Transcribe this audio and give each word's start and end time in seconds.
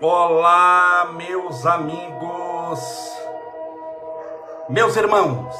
Olá, 0.00 1.12
meus 1.14 1.64
amigos, 1.64 2.80
meus 4.68 4.96
irmãos. 4.96 5.54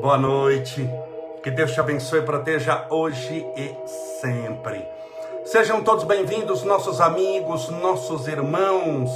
Boa 0.00 0.16
noite. 0.16 0.90
Que 1.42 1.50
Deus 1.50 1.72
te 1.72 1.80
abençoe 1.80 2.20
e 2.20 2.22
proteja 2.22 2.86
hoje 2.88 3.46
e 3.54 3.76
sempre. 4.20 4.88
Sejam 5.44 5.82
todos 5.82 6.04
bem-vindos, 6.04 6.62
nossos 6.62 7.02
amigos, 7.02 7.68
nossos 7.68 8.26
irmãos 8.26 9.10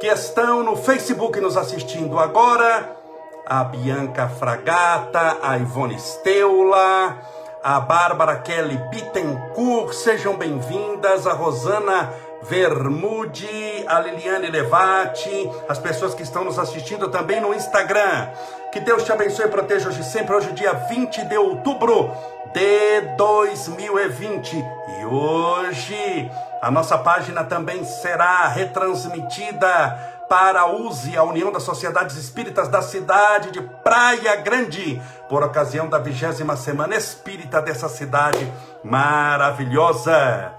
que 0.00 0.06
estão 0.06 0.62
no 0.62 0.76
Facebook 0.76 1.40
nos 1.40 1.56
assistindo 1.56 2.20
agora. 2.20 2.96
A 3.44 3.64
Bianca 3.64 4.28
Fragata, 4.28 5.38
a 5.42 5.58
Ivone 5.58 5.98
Steula, 5.98 7.18
a 7.62 7.78
Bárbara 7.78 8.36
Kelly 8.38 8.78
Bittencourt, 8.90 9.92
sejam 9.92 10.36
bem-vindas, 10.36 11.26
a 11.26 11.34
Rosana 11.34 12.10
Vermude, 12.42 13.84
a 13.86 14.00
Liliane 14.00 14.50
Levati, 14.50 15.50
as 15.68 15.78
pessoas 15.78 16.14
que 16.14 16.22
estão 16.22 16.42
nos 16.42 16.58
assistindo 16.58 17.08
também 17.08 17.40
no 17.40 17.52
Instagram. 17.52 18.28
Que 18.72 18.80
Deus 18.80 19.04
te 19.04 19.12
abençoe 19.12 19.44
e 19.44 19.50
proteja 19.50 19.88
hoje 19.88 20.02
sempre, 20.02 20.34
hoje 20.34 20.52
dia 20.52 20.72
20 20.72 21.26
de 21.26 21.36
outubro 21.36 22.10
de 22.54 23.00
2020. 23.16 24.56
E 24.56 25.04
hoje 25.04 26.30
a 26.62 26.70
nossa 26.70 26.96
página 26.96 27.44
também 27.44 27.84
será 27.84 28.48
retransmitida 28.48 30.19
para 30.30 30.60
a 30.60 30.72
USE, 30.72 31.16
a 31.16 31.24
União 31.24 31.50
das 31.50 31.64
Sociedades 31.64 32.14
Espíritas 32.14 32.68
da 32.68 32.80
cidade 32.80 33.50
de 33.50 33.60
Praia 33.60 34.36
Grande, 34.36 35.02
por 35.28 35.42
ocasião 35.42 35.88
da 35.88 35.98
vigésima 35.98 36.56
semana 36.56 36.94
espírita 36.94 37.60
dessa 37.60 37.88
cidade 37.88 38.46
maravilhosa. 38.84 40.52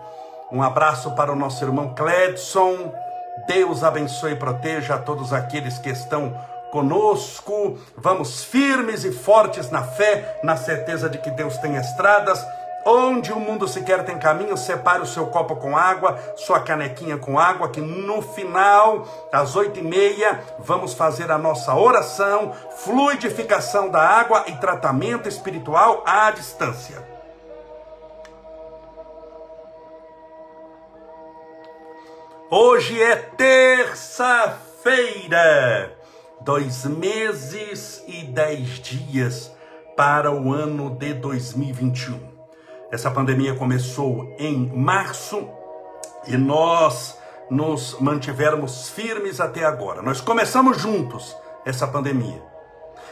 Um 0.51 0.61
abraço 0.61 1.11
para 1.11 1.31
o 1.31 1.37
nosso 1.37 1.63
irmão 1.63 1.95
Cledson. 1.95 2.93
Deus 3.47 3.81
abençoe 3.81 4.33
e 4.33 4.35
proteja 4.35 4.95
a 4.95 4.99
todos 4.99 5.31
aqueles 5.31 5.77
que 5.77 5.89
estão 5.89 6.37
conosco. 6.69 7.79
Vamos 7.95 8.43
firmes 8.43 9.05
e 9.05 9.11
fortes 9.13 9.71
na 9.71 9.83
fé, 9.83 10.41
na 10.43 10.57
certeza 10.57 11.09
de 11.09 11.17
que 11.17 11.31
Deus 11.31 11.57
tem 11.59 11.77
estradas 11.77 12.45
Onde 12.83 13.31
o 13.31 13.39
mundo 13.39 13.67
sequer 13.67 14.03
tem 14.03 14.17
caminho, 14.17 14.57
separe 14.57 15.03
o 15.03 15.05
seu 15.05 15.27
copo 15.27 15.55
com 15.55 15.77
água, 15.77 16.17
sua 16.35 16.61
canequinha 16.61 17.15
com 17.17 17.37
água, 17.37 17.69
que 17.69 17.79
no 17.79 18.23
final, 18.23 19.07
às 19.31 19.55
oito 19.55 19.79
e 19.79 19.83
meia, 19.83 20.43
vamos 20.57 20.93
fazer 20.93 21.31
a 21.31 21.37
nossa 21.37 21.75
oração, 21.75 22.53
fluidificação 22.77 23.87
da 23.89 24.01
água 24.01 24.45
e 24.47 24.53
tratamento 24.53 25.29
espiritual 25.29 26.01
à 26.07 26.31
distância. 26.31 27.05
Hoje 32.49 32.99
é 33.01 33.15
terça-feira, 33.15 35.95
dois 36.41 36.83
meses 36.85 38.03
e 38.07 38.23
dez 38.23 38.79
dias 38.79 39.51
para 39.95 40.31
o 40.31 40.51
ano 40.51 40.89
de 40.89 41.13
2021. 41.13 42.30
Essa 42.91 43.09
pandemia 43.09 43.55
começou 43.55 44.35
em 44.37 44.69
março 44.75 45.47
e 46.27 46.35
nós 46.35 47.17
nos 47.49 47.95
mantivermos 48.01 48.89
firmes 48.89 49.39
até 49.39 49.63
agora. 49.63 50.01
Nós 50.01 50.19
começamos 50.19 50.77
juntos 50.77 51.33
essa 51.65 51.87
pandemia. 51.87 52.43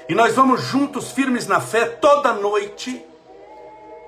E 0.09 0.13
nós 0.13 0.35
vamos 0.35 0.61
juntos 0.63 1.11
firmes 1.11 1.47
na 1.47 1.61
fé 1.61 1.85
toda 1.85 2.33
noite. 2.33 3.05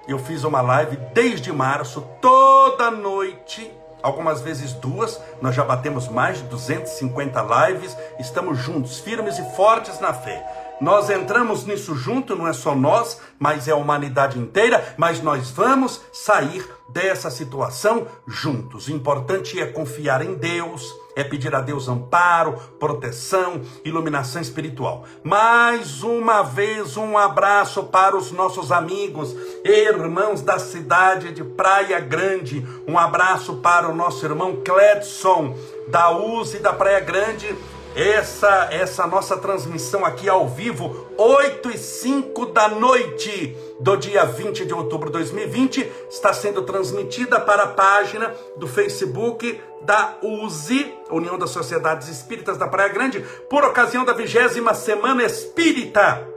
Eu 0.09 0.20
fiz 0.20 0.44
uma 0.44 0.59
live 0.62 0.98
desde 1.14 1.54
março, 1.54 2.06
toda 2.20 2.92
noite, 2.92 3.72
algumas 4.03 4.42
vezes 4.42 4.74
duas. 4.74 5.22
Nós 5.42 5.56
já 5.56 5.64
batemos 5.64 6.09
mais 6.09 6.40
de 6.40 6.44
250 6.50 7.70
lives. 7.70 7.96
Estamos 8.20 8.58
juntos, 8.58 9.00
firmes 9.00 9.40
e 9.40 9.56
fortes 9.56 10.02
na 10.02 10.14
fé. 10.14 10.46
Nós 10.81 11.12
entramos 11.12 11.64
nisso 11.64 11.94
junto, 11.94 12.36
não 12.36 12.47
é 12.47 12.53
só 12.53 12.74
nós, 12.74 13.22
mas 13.38 13.68
é 13.68 13.72
a 13.72 13.75
humanidade 13.75 14.40
inteira, 14.40 14.96
mas 14.97 15.22
nós 15.22 15.52
vamos 15.52 16.02
sair 16.12 16.68
dessa 16.90 17.30
situação 17.30 18.08
juntos. 18.25 18.88
O 18.88 18.91
importante 18.91 19.62
é 19.62 19.68
confiar 19.68 20.25
em 20.25 20.34
Deus, 20.34 20.91
é 21.16 21.24
pedir 21.24 21.53
a 21.53 21.62
Deus 21.62 21.88
amparo, 21.88 22.53
proteção, 22.80 23.62
iluminação 23.86 24.41
espiritual. 24.41 25.06
Mais 25.24 26.02
uma 26.02 26.41
vez, 26.41 26.97
um 26.97 27.16
abraço 27.16 27.84
para 27.84 28.18
os 28.18 28.31
nossos 28.31 28.72
amigos, 28.72 29.36
irmãos 29.64 30.41
da 30.41 30.58
cidade 30.58 31.31
de 31.31 31.44
Praia 31.44 32.00
Grande. 32.00 32.66
Um 32.88 32.97
abraço 32.97 33.58
para 33.58 33.88
o 33.88 33.96
nosso 33.96 34.25
irmão 34.25 34.64
Cledson, 34.66 35.56
da 35.90 36.09
USE 36.09 36.58
da 36.58 36.74
Praia 36.74 37.02
Grande 37.02 37.56
essa 37.96 38.69
essa 38.72 39.06
nossa 39.06 39.38
transmissão 39.38 40.06
aqui 40.06 40.29
ao 40.29 40.47
vivo, 40.47 41.07
8 41.18 41.72
e 41.72 41.78
5 41.78 42.47
da 42.47 42.69
noite 42.69 43.56
do 43.79 43.96
dia 43.97 44.25
20 44.25 44.66
de 44.66 44.74
outubro 44.74 45.07
de 45.07 45.13
2020, 45.13 45.91
está 46.09 46.34
sendo 46.34 46.62
transmitida 46.63 47.40
para 47.40 47.63
a 47.63 47.68
página 47.68 48.34
do 48.57 48.68
Facebook 48.68 49.59
da 49.81 50.18
USE, 50.22 50.94
União 51.09 51.38
das 51.38 51.50
Sociedades 51.50 52.07
Espíritas 52.07 52.57
da 52.57 52.68
Praia 52.68 52.90
Grande, 52.90 53.25
por 53.50 53.63
ocasião 53.63 54.06
da 54.06 54.13
vigésima 54.13 54.73
Semana 54.73 55.23
Espírita 55.23 56.28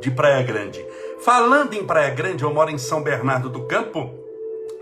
de 0.00 0.10
Praia 0.10 0.42
Grande. 0.42 0.84
Falando 1.20 1.74
em 1.74 1.86
Praia 1.86 2.10
Grande, 2.10 2.42
eu 2.42 2.52
moro 2.52 2.70
em 2.70 2.78
São 2.78 3.02
Bernardo 3.02 3.48
do 3.48 3.66
Campo. 3.66 4.12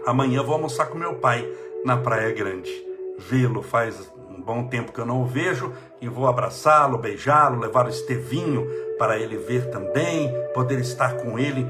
Amanhã 0.06 0.42
vou 0.42 0.54
almoçar 0.54 0.86
com 0.86 0.96
meu 0.96 1.16
pai 1.16 1.46
na 1.84 1.98
Praia 1.98 2.32
Grande. 2.32 2.72
Vê-lo 3.18 3.62
faz 3.62 4.10
bom 4.50 4.66
tempo 4.66 4.90
que 4.90 4.98
eu 4.98 5.06
não 5.06 5.22
o 5.22 5.26
vejo 5.26 5.72
e 6.00 6.08
vou 6.08 6.26
abraçá-lo, 6.26 6.98
beijá-lo, 6.98 7.60
levar 7.60 7.86
o 7.86 7.88
Estevinho 7.88 8.66
para 8.98 9.16
ele 9.16 9.36
ver 9.36 9.70
também, 9.70 10.28
poder 10.52 10.80
estar 10.80 11.18
com 11.18 11.38
ele 11.38 11.64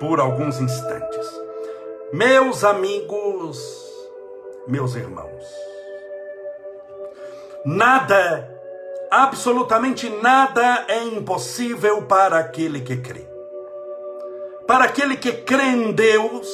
por 0.00 0.18
alguns 0.18 0.60
instantes. 0.60 1.26
Meus 2.12 2.64
amigos, 2.64 3.56
meus 4.66 4.96
irmãos, 4.96 5.44
nada, 7.64 8.50
absolutamente 9.12 10.10
nada 10.20 10.86
é 10.88 11.04
impossível 11.04 12.02
para 12.02 12.40
aquele 12.40 12.80
que 12.80 12.96
crê. 12.96 13.24
Para 14.66 14.86
aquele 14.86 15.16
que 15.16 15.30
crê 15.30 15.66
em 15.66 15.92
Deus, 15.92 16.48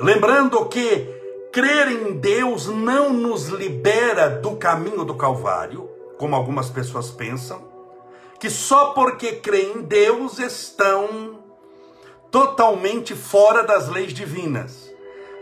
lembrando 0.00 0.64
que 0.68 1.21
crer 1.52 1.88
em 1.88 2.14
Deus 2.14 2.66
não 2.66 3.12
nos 3.12 3.48
libera 3.48 4.30
do 4.30 4.56
caminho 4.56 5.04
do 5.04 5.14
Calvário, 5.14 5.88
como 6.18 6.34
algumas 6.34 6.70
pessoas 6.70 7.10
pensam, 7.10 7.62
que 8.40 8.48
só 8.48 8.94
porque 8.94 9.32
creem 9.32 9.78
em 9.78 9.82
Deus 9.82 10.38
estão 10.38 11.38
totalmente 12.30 13.14
fora 13.14 13.62
das 13.62 13.88
leis 13.88 14.14
divinas. 14.14 14.90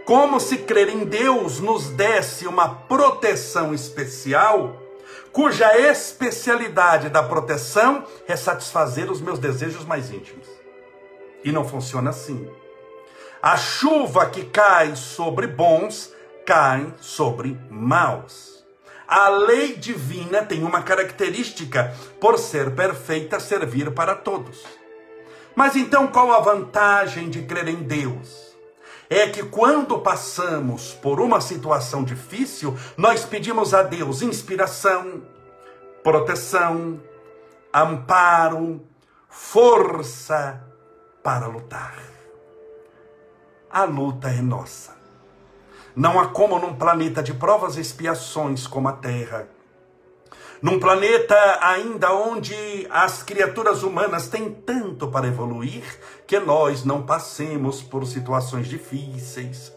Como 0.04 0.40
se 0.40 0.58
crer 0.58 0.88
em 0.88 1.04
Deus 1.04 1.60
nos 1.60 1.88
desse 1.90 2.48
uma 2.48 2.68
proteção 2.68 3.72
especial, 3.72 4.76
cuja 5.30 5.78
especialidade 5.78 7.08
da 7.08 7.22
proteção 7.22 8.04
é 8.26 8.34
satisfazer 8.34 9.08
os 9.08 9.20
meus 9.20 9.38
desejos 9.38 9.84
mais 9.84 10.10
íntimos. 10.10 10.48
E 11.44 11.52
não 11.52 11.64
funciona 11.64 12.10
assim. 12.10 12.50
A 13.42 13.56
chuva 13.56 14.26
que 14.26 14.44
cai 14.44 14.94
sobre 14.94 15.46
bons 15.46 16.12
cai 16.44 16.92
sobre 17.00 17.58
maus. 17.70 18.62
A 19.08 19.30
lei 19.30 19.76
divina 19.76 20.44
tem 20.44 20.62
uma 20.62 20.82
característica, 20.82 21.96
por 22.20 22.38
ser 22.38 22.74
perfeita, 22.74 23.40
servir 23.40 23.92
para 23.92 24.14
todos. 24.14 24.62
Mas 25.56 25.74
então 25.74 26.06
qual 26.06 26.30
a 26.32 26.40
vantagem 26.40 27.30
de 27.30 27.40
crer 27.40 27.68
em 27.68 27.82
Deus? 27.82 28.54
É 29.08 29.26
que 29.26 29.42
quando 29.42 29.98
passamos 30.00 30.92
por 30.92 31.18
uma 31.18 31.40
situação 31.40 32.04
difícil, 32.04 32.76
nós 32.94 33.24
pedimos 33.24 33.72
a 33.72 33.82
Deus 33.82 34.20
inspiração, 34.20 35.22
proteção, 36.04 37.00
amparo, 37.72 38.84
força 39.30 40.62
para 41.22 41.46
lutar 41.46 42.09
a 43.70 43.84
luta 43.84 44.28
é 44.28 44.42
nossa. 44.42 44.96
Não 45.94 46.18
há 46.18 46.28
como 46.28 46.58
num 46.58 46.74
planeta 46.74 47.22
de 47.22 47.32
provas 47.34 47.76
e 47.76 47.80
expiações 47.80 48.66
como 48.66 48.88
a 48.88 48.92
Terra, 48.92 49.48
num 50.62 50.78
planeta 50.78 51.58
ainda 51.62 52.12
onde 52.12 52.54
as 52.90 53.22
criaturas 53.22 53.82
humanas 53.82 54.28
têm 54.28 54.52
tanto 54.52 55.08
para 55.08 55.26
evoluir, 55.26 55.82
que 56.26 56.38
nós 56.38 56.84
não 56.84 57.02
passemos 57.02 57.80
por 57.80 58.06
situações 58.06 58.68
difíceis. 58.68 59.72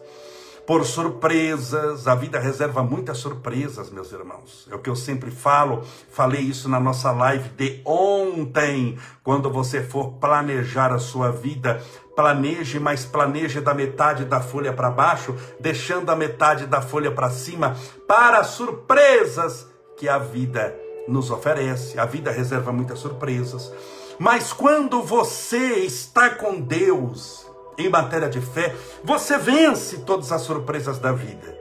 Por 0.66 0.84
surpresas. 0.84 2.06
A 2.06 2.14
vida 2.14 2.38
reserva 2.38 2.82
muitas 2.82 3.18
surpresas, 3.18 3.90
meus 3.90 4.12
irmãos. 4.12 4.66
É 4.70 4.74
o 4.74 4.78
que 4.78 4.90
eu 4.90 4.96
sempre 4.96 5.30
falo. 5.30 5.82
Falei 6.10 6.40
isso 6.40 6.68
na 6.68 6.80
nossa 6.80 7.10
live 7.10 7.48
de 7.50 7.80
ontem. 7.84 8.98
Quando 9.22 9.50
você 9.50 9.82
for 9.82 10.12
planejar 10.14 10.92
a 10.92 10.98
sua 10.98 11.30
vida, 11.30 11.82
planeje, 12.14 12.78
mas 12.78 13.04
planeje 13.04 13.60
da 13.60 13.74
metade 13.74 14.24
da 14.24 14.40
folha 14.40 14.72
para 14.72 14.90
baixo, 14.90 15.34
deixando 15.60 16.10
a 16.10 16.16
metade 16.16 16.66
da 16.66 16.80
folha 16.80 17.10
para 17.10 17.30
cima, 17.30 17.76
para 18.06 18.44
surpresas 18.44 19.68
que 19.96 20.08
a 20.08 20.18
vida 20.18 20.74
nos 21.08 21.30
oferece. 21.30 21.98
A 21.98 22.04
vida 22.04 22.30
reserva 22.30 22.72
muitas 22.72 22.98
surpresas. 22.98 23.72
Mas 24.18 24.52
quando 24.52 25.02
você 25.02 25.78
está 25.80 26.30
com 26.30 26.60
Deus 26.60 27.43
em 27.78 27.88
matéria 27.88 28.28
de 28.28 28.40
fé, 28.40 28.74
você 29.02 29.36
vence 29.38 29.98
todas 29.98 30.32
as 30.32 30.42
surpresas 30.42 30.98
da 30.98 31.12
vida. 31.12 31.58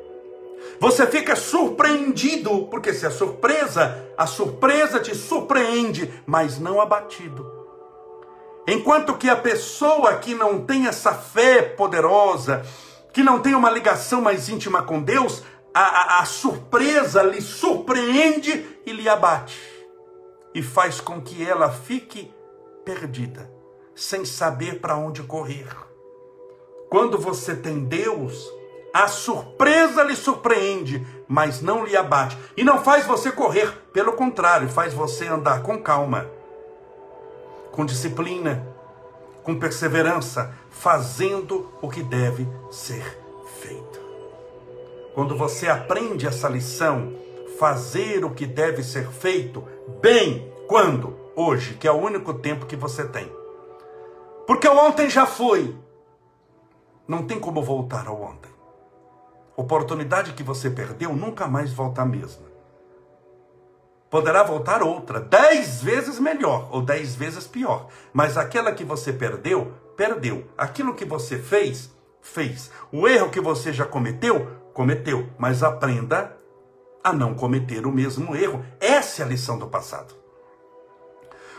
Você 0.80 1.08
fica 1.08 1.36
surpreendido, 1.36 2.68
porque 2.68 2.94
se 2.94 3.06
é 3.06 3.10
surpresa, 3.10 4.06
a 4.18 4.28
surpresa 4.28 5.00
te 5.00 5.16
surpreende, 5.16 6.12
mas 6.26 6.60
não 6.60 6.82
abatido. 6.82 7.50
Enquanto 8.68 9.16
que 9.16 9.30
a 9.30 9.36
pessoa 9.36 10.16
que 10.18 10.34
não 10.34 10.66
tem 10.66 10.88
essa 10.88 11.14
fé 11.14 11.62
poderosa, 11.62 12.66
que 13.12 13.24
não 13.24 13.40
tem 13.40 13.56
uma 13.56 13.70
ligação 13.70 14.22
mais 14.22 14.50
íntima 14.50 14.82
com 14.84 15.02
Deus, 15.02 15.44
a, 15.74 15.82
a, 15.82 16.20
a 16.20 16.26
surpresa 16.26 17.24
lhe 17.24 17.42
surpreende 17.42 18.80
e 18.86 18.92
lhe 18.92 19.08
abate. 19.08 19.60
E 20.54 20.62
faz 20.62 21.02
com 21.02 21.22
que 21.22 21.44
ela 21.44 21.72
fique 21.72 22.34
perdida, 22.86 23.50
sem 23.96 24.24
saber 24.26 24.80
para 24.80 24.98
onde 24.98 25.24
correr. 25.24 25.68
Quando 26.94 27.18
você 27.18 27.56
tem 27.56 27.86
Deus, 27.86 28.48
a 28.94 29.08
surpresa 29.08 30.04
lhe 30.04 30.16
surpreende, 30.16 31.04
mas 31.28 31.60
não 31.60 31.84
lhe 31.84 31.98
abate. 31.98 32.38
E 32.56 32.64
não 32.64 32.84
faz 32.84 33.08
você 33.08 33.32
correr, 33.32 33.68
pelo 33.92 34.14
contrário, 34.14 34.70
faz 34.70 34.94
você 34.94 35.26
andar 35.26 35.64
com 35.64 35.82
calma, 35.82 36.30
com 37.72 37.84
disciplina, 37.84 38.68
com 39.42 39.58
perseverança, 39.58 40.54
fazendo 40.70 41.68
o 41.82 41.90
que 41.90 42.04
deve 42.04 42.48
ser 42.70 43.04
feito. 43.60 44.00
Quando 45.16 45.36
você 45.36 45.68
aprende 45.68 46.28
essa 46.28 46.48
lição, 46.48 47.12
fazer 47.58 48.24
o 48.24 48.30
que 48.30 48.46
deve 48.46 48.84
ser 48.84 49.10
feito, 49.10 49.64
bem, 50.00 50.48
quando? 50.68 51.18
hoje, 51.36 51.74
que 51.74 51.88
é 51.88 51.92
o 51.92 51.96
único 51.96 52.36
tempo 52.36 52.68
que 52.68 52.76
você 52.76 53.04
tem. 53.04 53.28
Porque 54.46 54.68
ontem 54.68 55.10
já 55.10 55.26
foi. 55.26 55.76
Não 57.08 57.26
tem 57.26 57.40
como 57.40 57.62
voltar 57.62 58.08
ao 58.08 58.22
ontem. 58.22 58.52
Oportunidade 59.56 60.34
que 60.34 60.44
você 60.44 60.70
perdeu 60.70 61.14
nunca 61.14 61.48
mais 61.48 61.72
volta 61.72 62.02
a 62.02 62.06
mesma. 62.06 62.54
Poderá 64.10 64.44
voltar 64.44 64.84
outra, 64.84 65.20
dez 65.20 65.82
vezes 65.82 66.20
melhor 66.20 66.70
ou 66.72 66.82
dez 66.82 67.16
vezes 67.16 67.48
pior. 67.48 67.88
Mas 68.14 68.38
aquela 68.38 68.72
que 68.72 68.84
você 68.84 69.12
perdeu, 69.12 69.74
perdeu. 69.98 70.48
Aquilo 70.58 70.94
que 70.94 71.04
você 71.04 71.38
fez, 71.38 71.92
fez. 72.22 72.72
O 72.92 73.08
erro 73.08 73.32
que 73.32 73.42
você 73.42 73.74
já 73.74 73.86
cometeu, 73.86 74.48
cometeu. 74.74 75.30
Mas 75.38 75.64
aprenda 75.64 76.38
a 77.04 77.12
não 77.12 77.34
cometer 77.34 77.86
o 77.86 77.92
mesmo 77.92 78.36
erro. 78.36 78.64
Essa 78.80 79.24
é 79.24 79.26
a 79.26 79.28
lição 79.28 79.58
do 79.58 79.68
passado. 79.68 80.14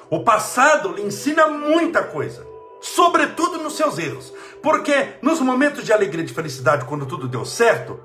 O 0.09 0.23
passado 0.23 0.93
lhe 0.93 1.03
ensina 1.03 1.49
muita 1.49 2.05
coisa, 2.05 2.47
sobretudo 2.85 3.59
nos 3.59 3.77
seus 3.77 3.99
erros. 3.99 4.31
Porque 4.63 5.15
nos 5.23 5.41
momentos 5.41 5.85
de 5.85 5.93
alegria 5.93 6.23
e 6.23 6.27
de 6.27 6.35
felicidade, 6.35 6.85
quando 6.85 7.07
tudo 7.07 7.27
deu 7.27 7.45
certo, 7.45 7.99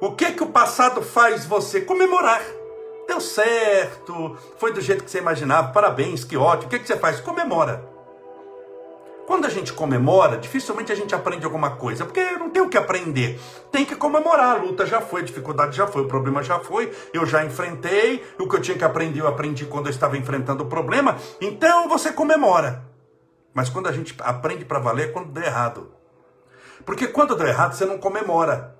o 0.00 0.12
que 0.12 0.32
que 0.32 0.42
o 0.42 0.46
passado 0.46 1.02
faz 1.02 1.44
você 1.44 1.80
comemorar? 1.80 2.40
Deu 3.08 3.20
certo, 3.20 4.38
foi 4.56 4.72
do 4.72 4.80
jeito 4.80 5.02
que 5.02 5.10
você 5.10 5.18
imaginava, 5.18 5.72
parabéns, 5.72 6.22
que 6.22 6.36
ótimo. 6.36 6.68
O 6.68 6.70
que 6.70 6.78
que 6.78 6.86
você 6.86 6.96
faz? 6.96 7.20
Comemora. 7.20 7.84
Quando 9.26 9.46
a 9.46 9.48
gente 9.48 9.72
comemora, 9.72 10.36
dificilmente 10.36 10.92
a 10.92 10.94
gente 10.94 11.14
aprende 11.14 11.44
alguma 11.44 11.70
coisa, 11.76 12.04
porque 12.04 12.22
não 12.32 12.50
tem 12.50 12.62
o 12.62 12.68
que 12.68 12.78
aprender. 12.78 13.40
Tem 13.70 13.84
que 13.84 13.96
comemorar, 13.96 14.56
a 14.56 14.62
luta 14.62 14.86
já 14.86 15.00
foi, 15.00 15.22
a 15.22 15.24
dificuldade 15.24 15.76
já 15.76 15.86
foi, 15.88 16.02
o 16.02 16.08
problema 16.08 16.42
já 16.42 16.58
foi, 16.60 16.92
eu 17.12 17.26
já 17.26 17.44
enfrentei, 17.44 18.24
o 18.38 18.48
que 18.48 18.56
eu 18.56 18.60
tinha 18.60 18.76
que 18.76 18.84
aprender 18.84 19.20
eu 19.20 19.28
aprendi 19.28 19.66
quando 19.66 19.86
eu 19.86 19.90
estava 19.90 20.16
enfrentando 20.16 20.64
o 20.64 20.66
problema, 20.66 21.16
então 21.40 21.88
você 21.88 22.12
comemora. 22.12 22.89
Mas 23.52 23.68
quando 23.68 23.88
a 23.88 23.92
gente 23.92 24.14
aprende 24.20 24.64
para 24.64 24.78
valer, 24.78 25.08
é 25.08 25.12
quando 25.12 25.32
deu 25.32 25.42
errado. 25.42 25.92
Porque 26.84 27.06
quando 27.06 27.36
deu 27.36 27.46
errado, 27.46 27.74
você 27.74 27.84
não 27.84 27.98
comemora. 27.98 28.76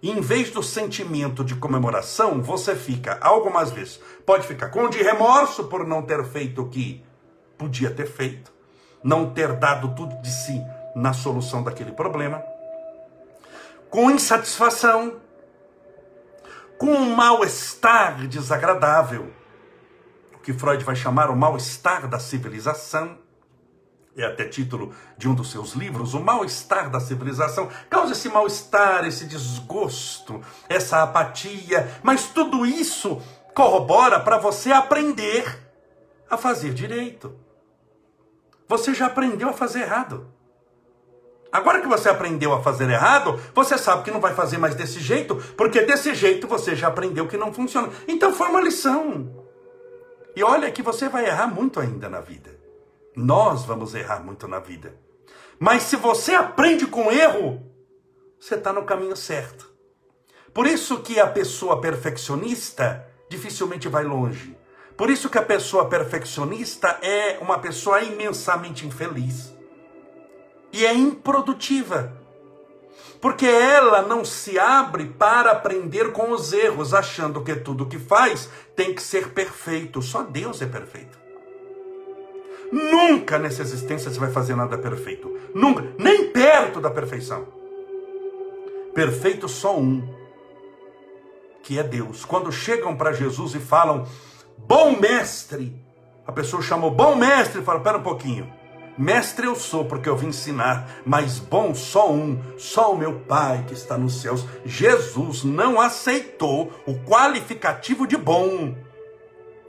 E 0.00 0.10
em 0.10 0.20
vez 0.20 0.50
do 0.50 0.62
sentimento 0.62 1.44
de 1.44 1.56
comemoração, 1.56 2.40
você 2.40 2.76
fica, 2.76 3.18
algumas 3.20 3.70
vezes, 3.70 4.00
pode 4.24 4.46
ficar 4.46 4.68
com 4.68 4.88
de 4.88 5.02
remorso 5.02 5.64
por 5.64 5.86
não 5.86 6.02
ter 6.02 6.24
feito 6.24 6.62
o 6.62 6.68
que 6.68 7.04
podia 7.56 7.90
ter 7.90 8.06
feito 8.06 8.58
não 9.02 9.30
ter 9.30 9.52
dado 9.54 9.94
tudo 9.94 10.20
de 10.20 10.30
si 10.30 10.62
na 10.94 11.12
solução 11.12 11.62
daquele 11.62 11.92
problema, 11.92 12.42
com 13.90 14.10
insatisfação, 14.10 15.20
com 16.78 16.86
um 16.86 17.14
mal-estar 17.14 18.26
desagradável, 18.26 19.32
o 20.34 20.38
que 20.38 20.52
Freud 20.52 20.84
vai 20.84 20.96
chamar 20.96 21.30
o 21.30 21.36
mal-estar 21.36 22.08
da 22.08 22.18
civilização, 22.18 23.18
é 24.22 24.26
até 24.26 24.44
título 24.44 24.94
de 25.16 25.28
um 25.28 25.34
dos 25.34 25.50
seus 25.50 25.72
livros, 25.72 26.14
o 26.14 26.20
mal-estar 26.20 26.90
da 26.90 27.00
civilização, 27.00 27.68
causa 27.88 28.12
esse 28.12 28.28
mal-estar, 28.28 29.06
esse 29.06 29.26
desgosto, 29.26 30.40
essa 30.68 31.02
apatia, 31.02 31.88
mas 32.02 32.26
tudo 32.28 32.66
isso 32.66 33.22
corrobora 33.54 34.20
para 34.20 34.38
você 34.38 34.72
aprender 34.72 35.58
a 36.30 36.36
fazer 36.36 36.72
direito. 36.72 37.34
Você 38.68 38.92
já 38.92 39.06
aprendeu 39.06 39.48
a 39.48 39.52
fazer 39.52 39.80
errado. 39.80 40.28
Agora 41.50 41.80
que 41.80 41.86
você 41.86 42.08
aprendeu 42.08 42.52
a 42.52 42.62
fazer 42.62 42.90
errado, 42.90 43.40
você 43.54 43.78
sabe 43.78 44.02
que 44.02 44.10
não 44.10 44.20
vai 44.20 44.34
fazer 44.34 44.58
mais 44.58 44.74
desse 44.74 45.00
jeito, 45.00 45.36
porque 45.56 45.80
desse 45.80 46.14
jeito 46.14 46.46
você 46.46 46.76
já 46.76 46.88
aprendeu 46.88 47.26
que 47.26 47.38
não 47.38 47.52
funciona. 47.54 47.88
Então 48.06 48.34
foi 48.34 48.48
uma 48.48 48.60
lição. 48.60 49.46
E 50.36 50.42
olha 50.42 50.70
que 50.70 50.82
você 50.82 51.08
vai 51.08 51.24
errar 51.24 51.46
muito 51.46 51.80
ainda 51.80 52.08
na 52.08 52.20
vida. 52.20 52.57
Nós 53.18 53.64
vamos 53.64 53.96
errar 53.96 54.20
muito 54.20 54.46
na 54.46 54.60
vida. 54.60 54.94
Mas 55.58 55.82
se 55.82 55.96
você 55.96 56.36
aprende 56.36 56.86
com 56.86 57.10
erro, 57.10 57.60
você 58.38 58.54
está 58.54 58.72
no 58.72 58.84
caminho 58.84 59.16
certo. 59.16 59.68
Por 60.54 60.68
isso 60.68 61.00
que 61.00 61.18
a 61.18 61.26
pessoa 61.26 61.80
perfeccionista 61.80 63.04
dificilmente 63.28 63.88
vai 63.88 64.04
longe. 64.04 64.56
Por 64.96 65.10
isso 65.10 65.28
que 65.28 65.36
a 65.36 65.42
pessoa 65.42 65.88
perfeccionista 65.88 66.96
é 67.02 67.38
uma 67.40 67.58
pessoa 67.58 68.00
imensamente 68.00 68.86
infeliz. 68.86 69.52
E 70.72 70.86
é 70.86 70.94
improdutiva. 70.94 72.16
Porque 73.20 73.46
ela 73.46 74.00
não 74.00 74.24
se 74.24 74.60
abre 74.60 75.06
para 75.06 75.50
aprender 75.50 76.12
com 76.12 76.30
os 76.30 76.52
erros, 76.52 76.94
achando 76.94 77.42
que 77.42 77.56
tudo 77.56 77.86
que 77.86 77.98
faz 77.98 78.48
tem 78.76 78.94
que 78.94 79.02
ser 79.02 79.30
perfeito. 79.30 80.00
Só 80.00 80.22
Deus 80.22 80.62
é 80.62 80.66
perfeito. 80.66 81.27
Nunca 82.70 83.38
nessa 83.38 83.62
existência 83.62 84.10
você 84.10 84.18
vai 84.18 84.30
fazer 84.30 84.54
nada 84.54 84.76
perfeito. 84.76 85.34
Nunca, 85.54 85.84
nem 85.98 86.30
perto 86.30 86.80
da 86.80 86.90
perfeição. 86.90 87.46
Perfeito 88.94 89.48
só 89.48 89.78
um, 89.78 90.06
que 91.62 91.78
é 91.78 91.82
Deus. 91.82 92.24
Quando 92.24 92.52
chegam 92.52 92.96
para 92.96 93.12
Jesus 93.12 93.54
e 93.54 93.58
falam: 93.58 94.06
bom 94.56 94.98
mestre. 94.98 95.74
A 96.26 96.32
pessoa 96.32 96.62
chamou 96.62 96.90
bom 96.90 97.14
mestre 97.14 97.60
e 97.60 97.64
fala: 97.64 97.80
pera 97.80 97.98
um 97.98 98.02
pouquinho. 98.02 98.52
Mestre 98.98 99.46
eu 99.46 99.54
sou 99.54 99.84
porque 99.84 100.08
eu 100.08 100.16
vim 100.16 100.28
ensinar, 100.28 100.90
mas 101.06 101.38
bom 101.38 101.72
só 101.72 102.10
um, 102.10 102.42
só 102.58 102.92
o 102.92 102.98
meu 102.98 103.20
Pai 103.20 103.64
que 103.68 103.72
está 103.72 103.96
nos 103.96 104.20
céus. 104.20 104.44
Jesus 104.64 105.44
não 105.44 105.80
aceitou 105.80 106.72
o 106.84 106.94
qualificativo 107.04 108.06
de 108.06 108.16
bom. 108.16 108.74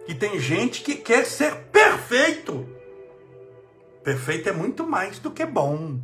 E 0.08 0.16
tem 0.16 0.40
gente 0.40 0.82
que 0.82 0.96
quer 0.96 1.26
ser 1.26 1.56
perfeito. 1.72 2.79
Perfeito 4.04 4.50
é 4.50 4.52
muito 4.52 4.86
mais 4.86 5.20
do 5.20 5.32
que 5.32 5.46
bom. 5.46 6.00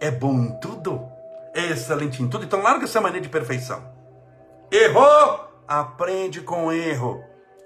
É 0.00 0.10
bom 0.10 0.34
em 0.34 0.60
tudo, 0.60 1.02
é 1.54 1.66
excelente 1.70 2.22
em 2.22 2.28
tudo. 2.28 2.44
Então 2.44 2.62
larga 2.62 2.84
essa 2.84 3.00
mania 3.00 3.20
de 3.20 3.28
perfeição. 3.28 3.82
Errou, 4.70 5.62
aprende 5.66 6.40
com 6.40 6.72
erro 6.72 7.24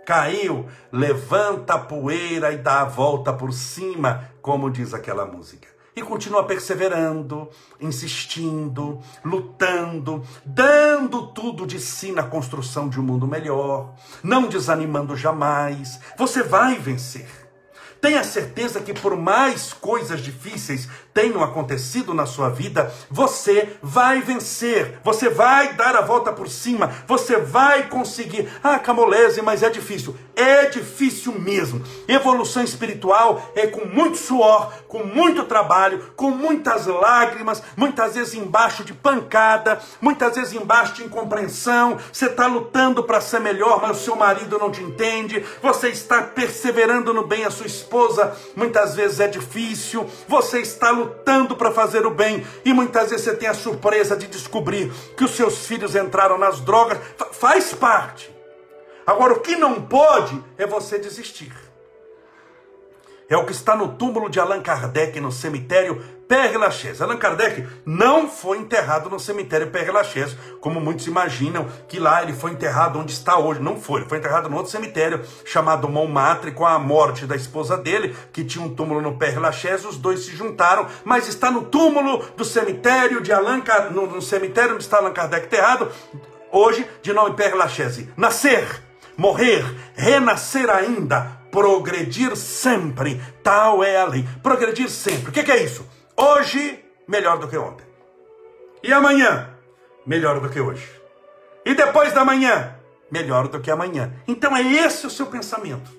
caiu, 0.08 0.64
levanta 0.90 1.74
a 1.74 1.78
poeira 1.78 2.50
e 2.50 2.56
dá 2.56 2.80
a 2.80 2.84
volta 2.86 3.30
por 3.30 3.52
cima, 3.52 4.30
como 4.40 4.70
diz 4.70 4.94
aquela 4.94 5.26
música. 5.26 5.68
E 5.94 6.00
continua 6.00 6.44
perseverando, 6.44 7.50
insistindo, 7.78 9.00
lutando, 9.22 10.24
dando 10.46 11.26
tudo 11.26 11.66
de 11.66 11.78
si 11.78 12.10
na 12.10 12.22
construção 12.22 12.88
de 12.88 12.98
um 12.98 13.02
mundo 13.02 13.26
melhor, 13.28 13.96
não 14.22 14.48
desanimando 14.48 15.14
jamais. 15.14 16.00
Você 16.16 16.42
vai 16.42 16.76
vencer. 16.76 17.47
Tenha 18.00 18.22
certeza 18.22 18.80
que 18.80 18.94
por 18.94 19.16
mais 19.16 19.72
coisas 19.72 20.20
difíceis 20.22 20.88
tenham 21.18 21.42
acontecido 21.42 22.14
na 22.14 22.26
sua 22.26 22.48
vida, 22.48 22.94
você 23.10 23.76
vai 23.82 24.20
vencer, 24.20 25.00
você 25.02 25.28
vai 25.28 25.72
dar 25.72 25.96
a 25.96 26.00
volta 26.00 26.32
por 26.32 26.48
cima, 26.48 26.92
você 27.08 27.38
vai 27.38 27.88
conseguir. 27.88 28.48
Ah, 28.62 28.78
Camolese, 28.78 29.42
mas 29.42 29.64
é 29.64 29.68
difícil. 29.68 30.14
É 30.36 30.66
difícil 30.66 31.36
mesmo. 31.36 31.82
Evolução 32.06 32.62
espiritual 32.62 33.50
é 33.56 33.66
com 33.66 33.84
muito 33.84 34.16
suor, 34.16 34.72
com 34.86 35.02
muito 35.02 35.42
trabalho, 35.42 36.12
com 36.14 36.30
muitas 36.30 36.86
lágrimas, 36.86 37.60
muitas 37.76 38.14
vezes 38.14 38.34
embaixo 38.34 38.84
de 38.84 38.94
pancada, 38.94 39.80
muitas 40.00 40.36
vezes 40.36 40.52
embaixo 40.52 40.94
de 40.94 41.02
incompreensão. 41.02 41.98
Você 42.12 42.26
está 42.26 42.46
lutando 42.46 43.02
para 43.02 43.20
ser 43.20 43.40
melhor, 43.40 43.82
mas 43.82 44.00
o 44.00 44.04
seu 44.04 44.14
marido 44.14 44.56
não 44.56 44.70
te 44.70 44.80
entende. 44.80 45.44
Você 45.60 45.88
está 45.88 46.22
perseverando 46.22 47.12
no 47.12 47.26
bem, 47.26 47.44
a 47.44 47.50
sua 47.50 47.66
esposa 47.66 48.36
muitas 48.54 48.94
vezes 48.94 49.18
é 49.18 49.26
difícil. 49.26 50.08
Você 50.28 50.60
está 50.60 50.92
lutando 50.92 51.07
para 51.56 51.72
fazer 51.72 52.06
o 52.06 52.10
bem 52.10 52.46
e 52.64 52.72
muitas 52.72 53.10
vezes 53.10 53.24
você 53.24 53.36
tem 53.36 53.48
a 53.48 53.54
surpresa 53.54 54.16
de 54.16 54.26
descobrir 54.26 54.92
que 55.16 55.24
os 55.24 55.32
seus 55.32 55.66
filhos 55.66 55.94
entraram 55.94 56.38
nas 56.38 56.60
drogas. 56.60 56.98
Faz 57.32 57.74
parte. 57.74 58.34
Agora, 59.06 59.32
o 59.32 59.40
que 59.40 59.56
não 59.56 59.80
pode 59.82 60.42
é 60.56 60.66
você 60.66 60.98
desistir. 60.98 61.67
É 63.30 63.36
o 63.36 63.44
que 63.44 63.52
está 63.52 63.76
no 63.76 63.88
túmulo 63.88 64.30
de 64.30 64.40
Allan 64.40 64.62
Kardec 64.62 65.20
no 65.20 65.30
cemitério 65.30 66.02
Père 66.26 66.56
Lachaise. 66.56 67.02
Allan 67.02 67.18
Kardec 67.18 67.66
não 67.84 68.26
foi 68.26 68.56
enterrado 68.56 69.10
no 69.10 69.20
cemitério 69.20 69.70
Père 69.70 69.90
Lachaise, 69.90 70.34
como 70.62 70.80
muitos 70.80 71.06
imaginam 71.06 71.66
que 71.86 71.98
lá 71.98 72.22
ele 72.22 72.32
foi 72.32 72.52
enterrado 72.52 72.98
onde 72.98 73.12
está 73.12 73.38
hoje. 73.38 73.60
Não 73.60 73.78
foi, 73.78 74.00
ele 74.00 74.08
foi 74.08 74.16
enterrado 74.16 74.48
no 74.48 74.56
outro 74.56 74.72
cemitério 74.72 75.22
chamado 75.44 75.90
Montmartre, 75.90 76.52
com 76.52 76.64
a 76.64 76.78
morte 76.78 77.26
da 77.26 77.36
esposa 77.36 77.76
dele, 77.76 78.16
que 78.32 78.44
tinha 78.44 78.64
um 78.64 78.74
túmulo 78.74 79.02
no 79.02 79.18
Père 79.18 79.38
Lachaise, 79.38 79.86
os 79.86 79.98
dois 79.98 80.20
se 80.20 80.34
juntaram, 80.34 80.86
mas 81.04 81.28
está 81.28 81.50
no 81.50 81.66
túmulo 81.66 82.24
do 82.34 82.46
cemitério 82.46 83.20
de 83.20 83.30
Allan 83.30 83.62
no, 83.90 84.06
no 84.06 84.22
cemitério 84.22 84.74
onde 84.74 84.84
está 84.84 84.98
Allan 84.98 85.12
Kardec 85.12 85.44
enterrado, 85.44 85.92
hoje 86.50 86.88
de 87.02 87.12
nome 87.12 87.34
Père 87.34 87.54
Lachaise. 87.54 88.08
Nascer 88.16 88.88
morrer, 89.18 89.64
renascer 89.96 90.70
ainda, 90.70 91.37
progredir 91.50 92.36
sempre. 92.36 93.20
Tal 93.42 93.82
é 93.82 93.96
a 93.96 94.04
lei. 94.04 94.26
Progredir 94.42 94.88
sempre. 94.88 95.30
O 95.30 95.32
que, 95.32 95.50
é 95.50 95.62
isso? 95.62 95.86
Hoje, 96.16 96.84
melhor 97.06 97.38
do 97.38 97.48
que 97.48 97.56
ontem. 97.56 97.86
E 98.82 98.92
amanhã, 98.92 99.54
melhor 100.06 100.40
do 100.40 100.48
que 100.48 100.60
hoje. 100.60 100.88
E 101.64 101.74
depois 101.74 102.12
da 102.12 102.24
manhã, 102.24 102.76
melhor 103.10 103.48
do 103.48 103.60
que 103.60 103.70
amanhã. 103.70 104.12
Então 104.26 104.56
é 104.56 104.62
esse 104.62 105.06
o 105.06 105.10
seu 105.10 105.26
pensamento. 105.26 105.90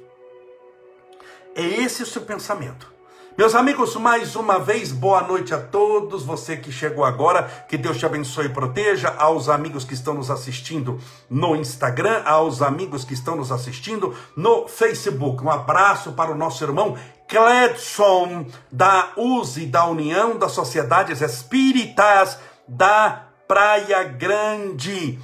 É 1.56 1.62
esse 1.62 2.04
o 2.04 2.06
seu 2.06 2.22
pensamento. 2.22 2.99
Meus 3.40 3.56
amigos, 3.56 3.96
mais 3.96 4.36
uma 4.36 4.60
vez, 4.60 4.92
boa 4.92 5.22
noite 5.22 5.54
a 5.54 5.58
todos. 5.58 6.26
Você 6.26 6.58
que 6.58 6.74
chegou 6.74 7.06
agora, 7.06 7.44
que 7.70 7.78
Deus 7.78 7.98
te 7.98 8.06
abençoe 8.06 8.48
e 8.48 8.50
proteja. 8.50 9.16
Aos 9.18 9.48
amigos 9.48 9.86
que 9.86 9.94
estão 9.94 10.14
nos 10.14 10.30
assistindo 10.30 11.00
no 11.30 11.56
Instagram, 11.56 12.22
aos 12.26 12.62
amigos 12.62 13.06
que 13.06 13.14
estão 13.14 13.38
nos 13.38 13.50
assistindo 13.50 14.14
no 14.36 14.68
Facebook. 14.68 15.42
Um 15.42 15.50
abraço 15.50 16.12
para 16.12 16.34
o 16.34 16.36
nosso 16.36 16.66
irmão 16.66 16.98
Cledson, 17.30 18.46
da 18.70 19.14
USE, 19.16 19.68
da 19.68 19.86
União 19.86 20.38
das 20.38 20.52
Sociedades 20.52 21.22
Espíritas 21.22 22.38
da 22.68 23.24
Praia 23.48 24.04
Grande. 24.04 25.18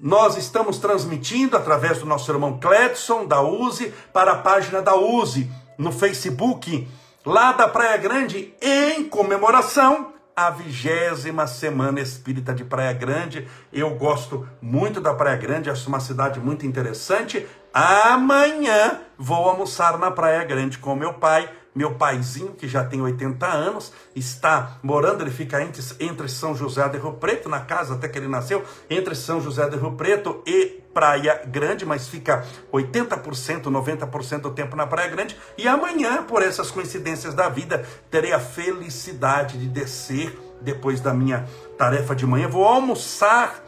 Nós 0.00 0.38
estamos 0.38 0.78
transmitindo 0.78 1.58
através 1.58 1.98
do 1.98 2.06
nosso 2.06 2.32
irmão 2.32 2.58
Cledson, 2.58 3.26
da 3.26 3.42
USE, 3.42 3.92
para 4.14 4.32
a 4.32 4.38
página 4.38 4.80
da 4.80 4.96
USE 4.96 5.46
no 5.76 5.92
Facebook 5.92 6.88
lá 7.24 7.52
da 7.52 7.68
Praia 7.68 7.96
Grande, 7.96 8.54
em 8.62 9.04
comemoração 9.04 10.12
à 10.34 10.48
vigésima 10.50 11.46
semana 11.46 12.00
espírita 12.00 12.54
de 12.54 12.64
Praia 12.64 12.92
Grande. 12.92 13.46
Eu 13.72 13.90
gosto 13.90 14.48
muito 14.60 15.00
da 15.00 15.12
Praia 15.12 15.36
Grande, 15.36 15.70
acho 15.70 15.88
uma 15.88 16.00
cidade 16.00 16.40
muito 16.40 16.64
interessante. 16.64 17.46
Amanhã 17.74 19.00
vou 19.18 19.48
almoçar 19.48 19.98
na 19.98 20.10
Praia 20.10 20.44
Grande 20.44 20.78
com 20.78 20.94
meu 20.94 21.14
pai 21.14 21.48
meu 21.74 21.94
paizinho, 21.94 22.52
que 22.52 22.66
já 22.66 22.84
tem 22.84 23.00
80 23.00 23.46
anos, 23.46 23.92
está 24.14 24.78
morando, 24.82 25.22
ele 25.22 25.30
fica 25.30 25.62
entre, 25.62 25.82
entre 26.00 26.28
São 26.28 26.54
José 26.54 26.88
de 26.88 26.98
Rio 26.98 27.12
Preto, 27.12 27.48
na 27.48 27.60
casa 27.60 27.94
até 27.94 28.08
que 28.08 28.18
ele 28.18 28.28
nasceu, 28.28 28.64
entre 28.88 29.14
São 29.14 29.40
José 29.40 29.68
de 29.68 29.76
Rio 29.76 29.92
Preto 29.92 30.42
e 30.46 30.80
Praia 30.92 31.42
Grande, 31.46 31.86
mas 31.86 32.08
fica 32.08 32.44
80%, 32.72 33.62
90% 33.62 34.40
do 34.40 34.50
tempo 34.50 34.76
na 34.76 34.86
Praia 34.86 35.08
Grande. 35.08 35.36
E 35.56 35.68
amanhã, 35.68 36.24
por 36.24 36.42
essas 36.42 36.70
coincidências 36.70 37.34
da 37.34 37.48
vida, 37.48 37.84
terei 38.10 38.32
a 38.32 38.40
felicidade 38.40 39.56
de 39.58 39.68
descer 39.68 40.36
depois 40.60 41.00
da 41.00 41.14
minha 41.14 41.46
tarefa 41.78 42.14
de 42.14 42.26
manhã. 42.26 42.48
Vou 42.48 42.64
almoçar. 42.64 43.64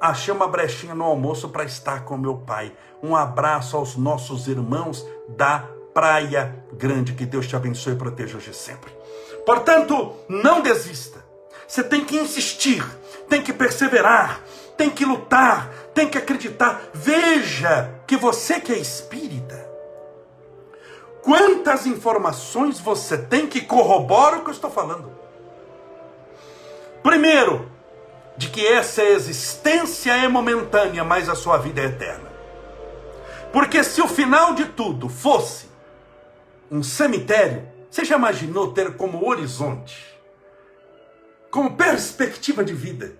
Achei 0.00 0.34
uma 0.34 0.48
brechinha 0.48 0.94
no 0.94 1.04
almoço 1.04 1.48
para 1.48 1.64
estar 1.64 2.04
com 2.04 2.16
meu 2.16 2.36
pai. 2.38 2.72
Um 3.02 3.14
abraço 3.14 3.76
aos 3.76 3.96
nossos 3.96 4.48
irmãos 4.48 5.06
da 5.28 5.64
Praia 5.94 6.64
Grande. 6.72 7.14
Que 7.14 7.24
Deus 7.24 7.46
te 7.46 7.54
abençoe 7.54 7.92
e 7.92 7.96
proteja 7.96 8.36
hoje 8.36 8.50
e 8.50 8.54
sempre. 8.54 8.92
Portanto, 9.46 10.12
não 10.28 10.60
desista. 10.60 11.24
Você 11.66 11.82
tem 11.82 12.04
que 12.04 12.16
insistir, 12.16 12.84
tem 13.28 13.40
que 13.40 13.52
perseverar, 13.52 14.40
tem 14.76 14.90
que 14.90 15.04
lutar, 15.04 15.72
tem 15.94 16.08
que 16.08 16.18
acreditar. 16.18 16.82
Veja 16.92 17.90
que 18.06 18.16
você 18.16 18.60
que 18.60 18.72
é 18.72 18.78
espírita, 18.78 19.64
quantas 21.22 21.86
informações 21.86 22.78
você 22.78 23.16
tem 23.16 23.46
que 23.46 23.62
corroboram 23.62 24.38
o 24.38 24.42
que 24.42 24.50
eu 24.50 24.54
estou 24.54 24.70
falando. 24.70 25.10
Primeiro, 27.02 27.70
de 28.36 28.48
que 28.48 28.66
essa 28.66 29.02
existência 29.02 30.12
é 30.12 30.28
momentânea, 30.28 31.04
mas 31.04 31.28
a 31.28 31.34
sua 31.34 31.56
vida 31.56 31.80
é 31.80 31.86
eterna. 31.86 32.32
Porque 33.52 33.84
se 33.84 34.02
o 34.02 34.08
final 34.08 34.54
de 34.54 34.64
tudo 34.66 35.08
fosse 35.08 35.63
um 36.70 36.82
cemitério, 36.82 37.68
você 37.90 38.04
já 38.04 38.16
imaginou 38.16 38.72
ter 38.72 38.96
como 38.96 39.28
horizonte, 39.28 40.18
como 41.50 41.76
perspectiva 41.76 42.64
de 42.64 42.74
vida, 42.74 43.16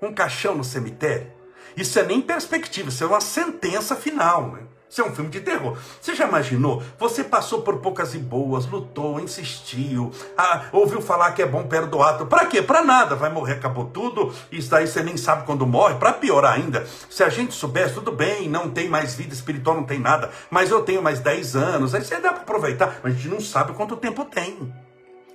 um 0.00 0.12
caixão 0.12 0.56
no 0.56 0.64
cemitério? 0.64 1.30
Isso 1.76 1.98
é 1.98 2.02
nem 2.02 2.20
perspectiva, 2.20 2.88
isso 2.88 3.04
é 3.04 3.06
uma 3.06 3.20
sentença 3.20 3.94
final, 3.96 4.52
né? 4.52 4.66
Isso 4.92 5.00
é 5.00 5.04
um 5.06 5.14
filme 5.14 5.30
de 5.30 5.40
terror. 5.40 5.74
Você 5.98 6.14
já 6.14 6.28
imaginou? 6.28 6.82
Você 6.98 7.24
passou 7.24 7.62
por 7.62 7.78
poucas 7.78 8.14
e 8.14 8.18
boas, 8.18 8.66
lutou, 8.66 9.18
insistiu, 9.18 10.12
ah, 10.36 10.66
ouviu 10.70 11.00
falar 11.00 11.32
que 11.32 11.40
é 11.40 11.46
bom 11.46 11.66
perdoar. 11.66 12.18
Para 12.26 12.44
quê? 12.44 12.60
Para 12.60 12.84
nada. 12.84 13.16
Vai 13.16 13.30
morrer, 13.32 13.54
acabou 13.54 13.86
tudo. 13.86 14.34
Isso 14.52 14.68
daí 14.68 14.86
você 14.86 15.02
nem 15.02 15.16
sabe 15.16 15.46
quando 15.46 15.66
morre. 15.66 15.94
Para 15.94 16.12
piorar 16.12 16.52
ainda, 16.52 16.86
se 17.08 17.24
a 17.24 17.30
gente 17.30 17.54
soubesse, 17.54 17.94
tudo 17.94 18.12
bem, 18.12 18.50
não 18.50 18.68
tem 18.68 18.86
mais 18.86 19.14
vida 19.14 19.32
espiritual, 19.32 19.76
não 19.76 19.84
tem 19.84 19.98
nada. 19.98 20.30
Mas 20.50 20.70
eu 20.70 20.82
tenho 20.82 21.02
mais 21.02 21.20
10 21.20 21.56
anos. 21.56 21.94
Aí 21.94 22.04
você 22.04 22.20
dá 22.20 22.30
para 22.30 22.42
aproveitar. 22.42 23.00
Mas 23.02 23.14
a 23.14 23.16
gente 23.16 23.28
não 23.28 23.40
sabe 23.40 23.72
quanto 23.72 23.96
tempo 23.96 24.26
tem. 24.26 24.70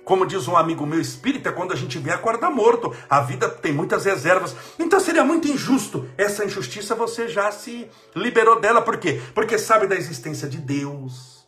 Como 0.08 0.24
diz 0.24 0.48
um 0.48 0.56
amigo 0.56 0.86
meu 0.86 0.98
espírita, 0.98 1.52
quando 1.52 1.72
a 1.72 1.76
gente 1.76 1.98
vê, 1.98 2.10
acorda 2.10 2.48
morto. 2.48 2.96
A 3.10 3.20
vida 3.20 3.46
tem 3.46 3.74
muitas 3.74 4.06
reservas. 4.06 4.56
Então 4.78 4.98
seria 4.98 5.22
muito 5.22 5.46
injusto. 5.48 6.08
Essa 6.16 6.46
injustiça 6.46 6.94
você 6.94 7.28
já 7.28 7.52
se 7.52 7.86
liberou 8.16 8.58
dela. 8.58 8.80
Por 8.80 8.96
quê? 8.96 9.20
Porque 9.34 9.58
sabe 9.58 9.86
da 9.86 9.94
existência 9.94 10.48
de 10.48 10.56
Deus. 10.56 11.46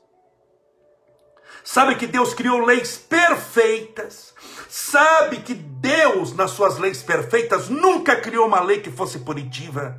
Sabe 1.64 1.94
que 1.94 2.06
Deus 2.06 2.34
criou 2.34 2.62
leis 2.62 2.98
perfeitas. 2.98 4.34
Sabe 4.68 5.38
que 5.38 5.54
Deus, 5.54 6.34
nas 6.34 6.50
suas 6.50 6.76
leis 6.76 7.02
perfeitas, 7.02 7.70
nunca 7.70 8.14
criou 8.16 8.46
uma 8.46 8.60
lei 8.60 8.80
que 8.80 8.90
fosse 8.90 9.20
punitiva. 9.20 9.98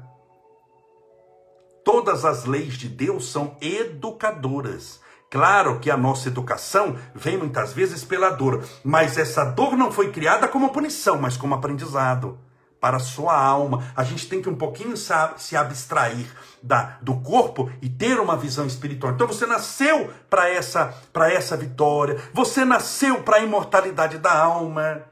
Todas 1.84 2.26
as 2.26 2.46
leis 2.46 2.76
de 2.76 2.88
Deus 2.88 3.32
são 3.32 3.58
educadoras. 3.60 5.01
Claro 5.32 5.80
que 5.80 5.90
a 5.90 5.96
nossa 5.96 6.28
educação 6.28 6.98
vem 7.16 7.38
muitas 7.38 7.72
vezes 7.72 8.04
pela 8.04 8.32
dor, 8.32 8.66
mas 8.84 9.18
essa 9.18 9.46
dor 9.46 9.78
não 9.78 9.90
foi 9.90 10.12
criada 10.12 10.46
como 10.46 10.74
punição, 10.74 11.18
mas 11.18 11.38
como 11.38 11.56
aprendizado 11.56 12.38
para 12.82 12.98
a 12.98 13.00
sua 13.00 13.34
alma. 13.42 13.82
A 13.96 14.04
gente 14.04 14.28
tem 14.28 14.42
que 14.42 14.50
um 14.50 14.56
pouquinho 14.56 14.98
se 14.98 15.56
abstrair 15.56 16.28
da, 16.62 16.98
do 17.02 17.16
corpo 17.22 17.72
e 17.82 17.88
ter 17.88 18.20
uma 18.20 18.36
visão 18.36 18.66
espiritual. 18.66 19.14
Então 19.14 19.26
você 19.26 19.46
nasceu 19.46 20.12
para 20.30 20.50
essa, 20.50 20.94
para 21.14 21.32
essa 21.32 21.56
vitória, 21.56 22.22
você 22.34 22.66
nasceu 22.66 23.24
para 23.24 23.38
a 23.38 23.42
imortalidade 23.42 24.18
da 24.18 24.38
alma. 24.38 25.04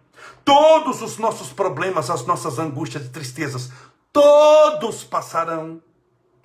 Todos 0.44 1.02
os 1.02 1.18
nossos 1.18 1.54
problemas, 1.54 2.10
as 2.10 2.26
nossas 2.26 2.60
angústias 2.60 3.06
e 3.06 3.10
tristezas, 3.10 3.72
todos 4.12 5.02
passarão. 5.02 5.82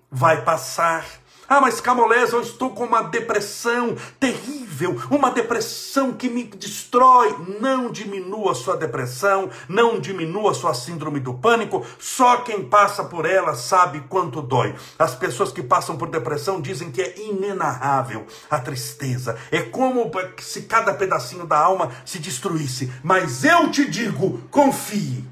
Vai 0.09 0.43
passar 0.43 1.05
Ah, 1.47 1.61
mas 1.61 1.81
Camolés, 1.81 2.33
eu 2.33 2.41
estou 2.41 2.71
com 2.71 2.85
uma 2.85 3.03
depressão 3.03 3.97
terrível, 4.19 4.99
uma 5.11 5.31
depressão 5.31 6.13
que 6.13 6.29
me 6.29 6.45
destrói. 6.45 7.35
Não 7.61 7.91
diminua 7.91 8.55
sua 8.55 8.77
depressão, 8.77 9.51
não 9.69 10.01
diminua 10.01 10.55
sua 10.55 10.73
síndrome 10.73 11.21
do 11.21 11.35
pânico. 11.35 11.85
Só 11.99 12.39
quem 12.39 12.65
passa 12.65 13.05
por 13.05 13.27
ela 13.27 13.55
sabe 13.55 14.01
quanto 14.09 14.41
dói. 14.41 14.75
As 14.99 15.15
pessoas 15.15 15.53
que 15.53 15.63
passam 15.63 15.99
por 15.99 16.09
depressão 16.09 16.61
dizem 16.61 16.91
que 16.91 17.03
é 17.03 17.19
inenarrável 17.21 18.27
a 18.51 18.59
tristeza. 18.59 19.37
É 19.51 19.61
como 19.61 20.11
se 20.39 20.63
cada 20.63 20.95
pedacinho 20.95 21.47
da 21.47 21.59
alma 21.59 21.91
se 22.07 22.19
destruísse. 22.19 22.91
Mas 23.03 23.45
eu 23.45 23.71
te 23.71 23.89
digo, 23.89 24.41
confie. 24.51 25.25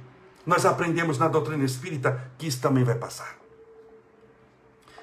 Nós 0.45 0.67
aprendemos 0.67 1.19
na 1.19 1.29
doutrina 1.29 1.65
espírita 1.65 2.33
que 2.37 2.47
isso 2.47 2.61
também 2.61 2.85
vai 2.85 2.97
passar. 2.97 3.42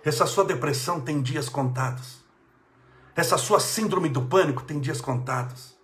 Essa 0.03 0.25
sua 0.25 0.45
depressão 0.45 1.01
tem 1.01 1.21
dias 1.21 1.49
contados. 1.49 2.19
Essa 3.15 3.37
sua 3.37 3.59
síndrome 3.59 4.09
do 4.09 4.21
pânico 4.21 4.63
tem 4.63 4.79
dias 4.79 5.01
contados. 5.01 5.77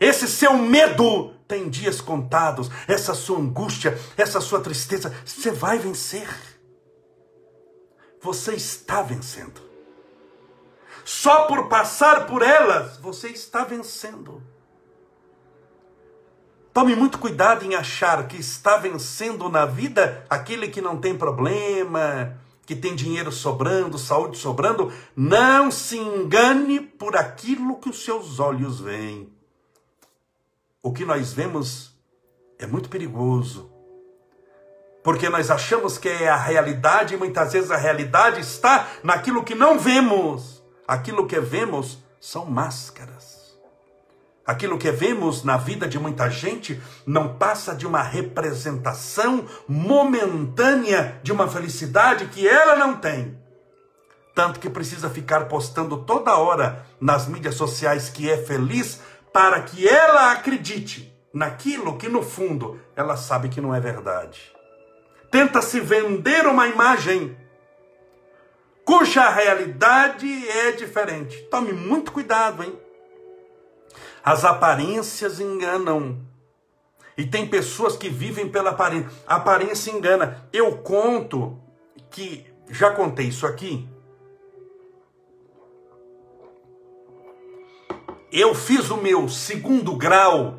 Esse 0.00 0.28
seu 0.28 0.56
medo 0.56 1.34
tem 1.48 1.68
dias 1.68 2.00
contados. 2.00 2.70
Essa 2.86 3.14
sua 3.14 3.38
angústia, 3.38 3.98
essa 4.16 4.40
sua 4.40 4.60
tristeza, 4.60 5.14
você 5.24 5.50
vai 5.50 5.78
vencer. 5.78 6.28
Você 8.20 8.54
está 8.54 9.02
vencendo. 9.02 9.60
Só 11.04 11.46
por 11.46 11.68
passar 11.68 12.26
por 12.26 12.42
elas, 12.42 12.96
você 12.98 13.28
está 13.28 13.64
vencendo. 13.64 14.42
Tome 16.72 16.96
muito 16.96 17.18
cuidado 17.18 17.64
em 17.64 17.74
achar 17.74 18.26
que 18.26 18.36
está 18.36 18.76
vencendo 18.76 19.48
na 19.48 19.66
vida 19.66 20.24
aquele 20.28 20.68
que 20.68 20.80
não 20.80 20.98
tem 20.98 21.16
problema, 21.16 22.36
que 22.66 22.74
tem 22.74 22.94
dinheiro 22.94 23.30
sobrando, 23.30 23.98
saúde 23.98 24.38
sobrando, 24.38 24.92
não 25.14 25.70
se 25.70 25.98
engane 25.98 26.80
por 26.80 27.16
aquilo 27.16 27.76
que 27.76 27.90
os 27.90 28.04
seus 28.04 28.40
olhos 28.40 28.80
veem. 28.80 29.32
O 30.82 30.92
que 30.92 31.04
nós 31.04 31.32
vemos 31.32 31.94
é 32.58 32.66
muito 32.66 32.88
perigoso. 32.88 33.70
Porque 35.02 35.28
nós 35.28 35.50
achamos 35.50 35.98
que 35.98 36.08
é 36.08 36.28
a 36.28 36.36
realidade 36.36 37.14
e 37.14 37.16
muitas 37.16 37.52
vezes 37.52 37.70
a 37.70 37.76
realidade 37.76 38.40
está 38.40 38.88
naquilo 39.02 39.44
que 39.44 39.54
não 39.54 39.78
vemos. 39.78 40.62
Aquilo 40.88 41.26
que 41.26 41.38
vemos 41.38 41.98
são 42.20 42.46
máscaras. 42.46 43.33
Aquilo 44.46 44.76
que 44.76 44.90
vemos 44.90 45.42
na 45.42 45.56
vida 45.56 45.88
de 45.88 45.98
muita 45.98 46.28
gente 46.28 46.80
não 47.06 47.36
passa 47.36 47.74
de 47.74 47.86
uma 47.86 48.02
representação 48.02 49.46
momentânea 49.66 51.18
de 51.22 51.32
uma 51.32 51.48
felicidade 51.48 52.26
que 52.26 52.46
ela 52.46 52.76
não 52.76 52.96
tem. 52.96 53.38
Tanto 54.34 54.60
que 54.60 54.68
precisa 54.68 55.08
ficar 55.08 55.46
postando 55.46 55.98
toda 55.98 56.36
hora 56.36 56.84
nas 57.00 57.26
mídias 57.26 57.54
sociais 57.54 58.10
que 58.10 58.30
é 58.30 58.36
feliz 58.36 59.00
para 59.32 59.62
que 59.62 59.88
ela 59.88 60.32
acredite 60.32 61.10
naquilo 61.32 61.96
que 61.96 62.08
no 62.08 62.22
fundo 62.22 62.78
ela 62.94 63.16
sabe 63.16 63.48
que 63.48 63.60
não 63.60 63.74
é 63.74 63.80
verdade. 63.80 64.52
Tenta 65.30 65.62
se 65.62 65.80
vender 65.80 66.46
uma 66.46 66.68
imagem 66.68 67.36
cuja 68.84 69.30
realidade 69.30 70.48
é 70.48 70.72
diferente. 70.72 71.36
Tome 71.50 71.72
muito 71.72 72.12
cuidado, 72.12 72.62
hein? 72.62 72.83
As 74.24 74.44
aparências 74.44 75.38
enganam. 75.38 76.18
E 77.16 77.26
tem 77.26 77.46
pessoas 77.46 77.94
que 77.96 78.08
vivem 78.08 78.48
pela 78.48 78.70
aparência. 78.70 79.10
A 79.26 79.36
aparência 79.36 79.90
engana. 79.90 80.48
Eu 80.52 80.78
conto 80.78 81.60
que 82.10 82.46
já 82.70 82.90
contei 82.90 83.26
isso 83.26 83.46
aqui. 83.46 83.86
Eu 88.32 88.54
fiz 88.54 88.90
o 88.90 88.96
meu 88.96 89.28
segundo 89.28 89.94
grau, 89.94 90.58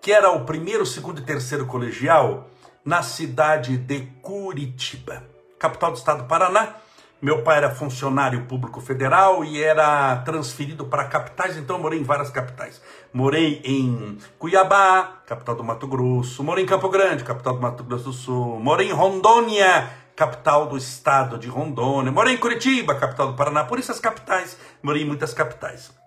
que 0.00 0.10
era 0.10 0.30
o 0.30 0.46
primeiro, 0.46 0.86
segundo 0.86 1.20
e 1.20 1.24
terceiro 1.24 1.66
colegial, 1.66 2.48
na 2.82 3.02
cidade 3.02 3.76
de 3.76 4.06
Curitiba, 4.22 5.22
capital 5.58 5.90
do 5.90 5.98
estado 5.98 6.22
do 6.22 6.28
Paraná. 6.28 6.76
Meu 7.22 7.40
pai 7.44 7.58
era 7.58 7.70
funcionário 7.70 8.46
público 8.46 8.80
federal 8.80 9.44
e 9.44 9.62
era 9.62 10.16
transferido 10.24 10.86
para 10.86 11.04
capitais, 11.04 11.56
então 11.56 11.76
eu 11.76 11.82
morei 11.82 12.00
em 12.00 12.02
várias 12.02 12.30
capitais. 12.30 12.82
Morei 13.12 13.62
em 13.64 14.18
Cuiabá, 14.40 15.20
capital 15.24 15.54
do 15.54 15.62
Mato 15.62 15.86
Grosso, 15.86 16.42
morei 16.42 16.64
em 16.64 16.66
Campo 16.66 16.88
Grande, 16.88 17.22
capital 17.22 17.54
do 17.54 17.60
Mato 17.60 17.84
Grosso 17.84 18.06
do 18.06 18.12
Sul, 18.12 18.58
morei 18.58 18.88
em 18.88 18.92
Rondônia, 18.92 19.88
capital 20.16 20.66
do 20.66 20.76
estado 20.76 21.38
de 21.38 21.46
Rondônia, 21.46 22.10
morei 22.10 22.34
em 22.34 22.38
Curitiba, 22.38 22.96
capital 22.96 23.28
do 23.28 23.36
Paraná, 23.36 23.62
por 23.62 23.78
isso 23.78 23.92
as 23.92 24.00
capitais, 24.00 24.58
morei 24.82 25.02
em 25.02 25.06
muitas 25.06 25.32
capitais. 25.32 26.01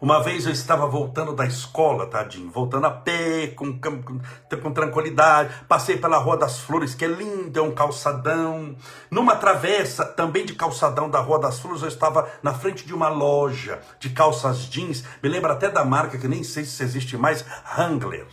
Uma 0.00 0.22
vez 0.22 0.46
eu 0.46 0.52
estava 0.52 0.86
voltando 0.86 1.34
da 1.34 1.46
escola, 1.46 2.06
tadinho, 2.06 2.50
voltando 2.50 2.86
a 2.86 2.90
pé, 2.90 3.48
com, 3.48 3.78
com, 3.78 4.02
com 4.62 4.72
tranquilidade. 4.72 5.54
Passei 5.68 5.96
pela 5.96 6.18
Rua 6.18 6.36
das 6.36 6.58
Flores, 6.58 6.94
que 6.94 7.04
é 7.04 7.08
linda, 7.08 7.60
é 7.60 7.62
um 7.62 7.74
calçadão. 7.74 8.76
Numa 9.10 9.36
travessa, 9.36 10.04
também 10.04 10.44
de 10.44 10.54
calçadão 10.54 11.10
da 11.10 11.20
Rua 11.20 11.38
das 11.38 11.58
Flores, 11.58 11.82
eu 11.82 11.88
estava 11.88 12.28
na 12.42 12.54
frente 12.54 12.86
de 12.86 12.94
uma 12.94 13.08
loja 13.08 13.80
de 13.98 14.10
calças 14.10 14.60
jeans. 14.60 15.04
Me 15.22 15.28
lembra 15.28 15.52
até 15.52 15.70
da 15.70 15.84
marca, 15.84 16.18
que 16.18 16.28
nem 16.28 16.42
sei 16.42 16.64
se 16.64 16.82
existe 16.82 17.16
mais, 17.16 17.44
Wrangler. 17.76 18.26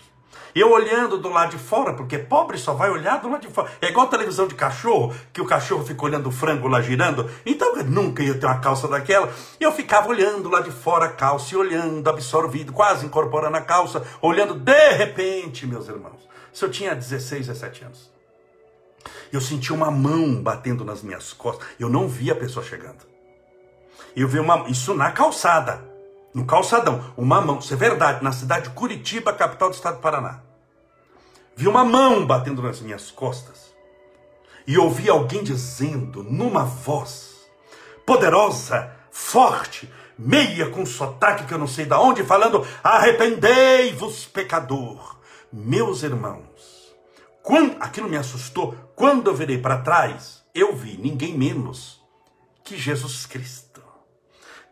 Eu 0.55 0.71
olhando 0.71 1.17
do 1.17 1.27
lado 1.27 1.51
de 1.51 1.57
fora, 1.57 1.93
porque 1.93 2.17
pobre 2.17 2.57
só 2.57 2.73
vai 2.73 2.89
olhar 2.89 3.19
do 3.19 3.29
lado 3.29 3.45
de 3.45 3.53
fora. 3.53 3.69
É 3.81 3.89
igual 3.89 4.07
televisão 4.07 4.47
de 4.47 4.55
cachorro, 4.55 5.13
que 5.33 5.41
o 5.41 5.45
cachorro 5.45 5.83
fica 5.83 6.05
olhando 6.05 6.29
o 6.29 6.31
frango 6.31 6.69
lá 6.69 6.81
girando. 6.81 7.29
Então 7.45 7.75
eu 7.75 7.83
nunca 7.83 8.23
ia 8.23 8.33
ter 8.33 8.45
uma 8.45 8.59
calça 8.59 8.87
daquela. 8.87 9.29
Eu 9.59 9.73
ficava 9.73 10.07
olhando 10.07 10.47
lá 10.49 10.61
de 10.61 10.71
fora 10.71 11.07
a 11.07 11.11
calça 11.11 11.53
e 11.53 11.57
olhando, 11.57 12.09
absorvido, 12.09 12.71
quase 12.71 13.05
incorporando 13.05 13.57
a 13.57 13.61
calça, 13.61 14.01
olhando 14.21 14.53
de 14.53 14.91
repente, 14.93 15.67
meus 15.67 15.89
irmãos. 15.89 16.25
Se 16.53 16.63
eu 16.63 16.71
tinha 16.71 16.95
16, 16.95 17.47
17 17.47 17.83
anos. 17.83 18.09
Eu 19.33 19.41
senti 19.41 19.73
uma 19.73 19.91
mão 19.91 20.41
batendo 20.41 20.85
nas 20.85 21.03
minhas 21.03 21.33
costas. 21.33 21.67
Eu 21.77 21.89
não 21.89 22.07
vi 22.07 22.31
a 22.31 22.35
pessoa 22.35 22.65
chegando. 22.65 23.05
Eu 24.15 24.29
vi 24.29 24.39
uma. 24.39 24.69
Isso 24.69 24.93
na 24.95 25.11
calçada. 25.11 25.94
No 26.35 26.45
calçadão. 26.45 27.01
Uma 27.17 27.41
mão. 27.41 27.57
Isso 27.57 27.73
é 27.73 27.77
verdade. 27.77 28.23
Na 28.23 28.31
cidade 28.31 28.69
de 28.69 28.75
Curitiba, 28.75 29.33
capital 29.33 29.69
do 29.69 29.75
estado 29.75 29.95
do 29.95 30.01
Paraná 30.01 30.41
vi 31.55 31.67
uma 31.67 31.85
mão 31.85 32.25
batendo 32.25 32.61
nas 32.61 32.81
minhas 32.81 33.09
costas 33.09 33.73
e 34.67 34.77
ouvi 34.77 35.09
alguém 35.09 35.43
dizendo 35.43 36.21
numa 36.23 36.65
voz 36.65 37.47
poderosa, 38.05 38.91
forte, 39.09 39.91
meia 40.17 40.69
com 40.69 40.85
sotaque 40.85 41.45
que 41.45 41.53
eu 41.53 41.57
não 41.57 41.67
sei 41.67 41.85
de 41.85 41.93
onde, 41.93 42.23
falando: 42.23 42.65
Arrependei-vos, 42.83 44.25
pecador. 44.25 45.15
Meus 45.51 46.03
irmãos, 46.03 46.93
quando 47.41 47.77
aquilo 47.79 48.09
me 48.09 48.17
assustou, 48.17 48.75
quando 48.95 49.29
eu 49.29 49.35
virei 49.35 49.57
para 49.57 49.77
trás, 49.81 50.43
eu 50.53 50.75
vi 50.75 50.97
ninguém 50.97 51.37
menos 51.37 52.01
que 52.63 52.77
Jesus 52.77 53.25
Cristo, 53.25 53.64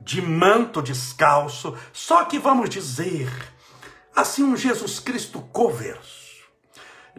de 0.03 0.21
manto 0.21 0.81
descalço, 0.81 1.77
só 1.91 2.25
que 2.25 2.37
vamos 2.37 2.69
dizer, 2.69 3.29
assim, 4.15 4.43
um 4.43 4.55
Jesus 4.55 4.99
Cristo 4.99 5.41
cover 5.51 5.99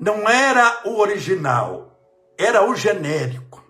não 0.00 0.28
era 0.28 0.82
o 0.86 0.98
original, 0.98 1.96
era 2.36 2.68
o 2.68 2.74
genérico. 2.74 3.62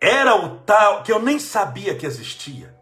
Era 0.00 0.36
o 0.36 0.58
tal 0.60 1.02
que 1.02 1.10
eu 1.10 1.20
nem 1.20 1.38
sabia 1.38 1.96
que 1.96 2.06
existia. 2.06 2.76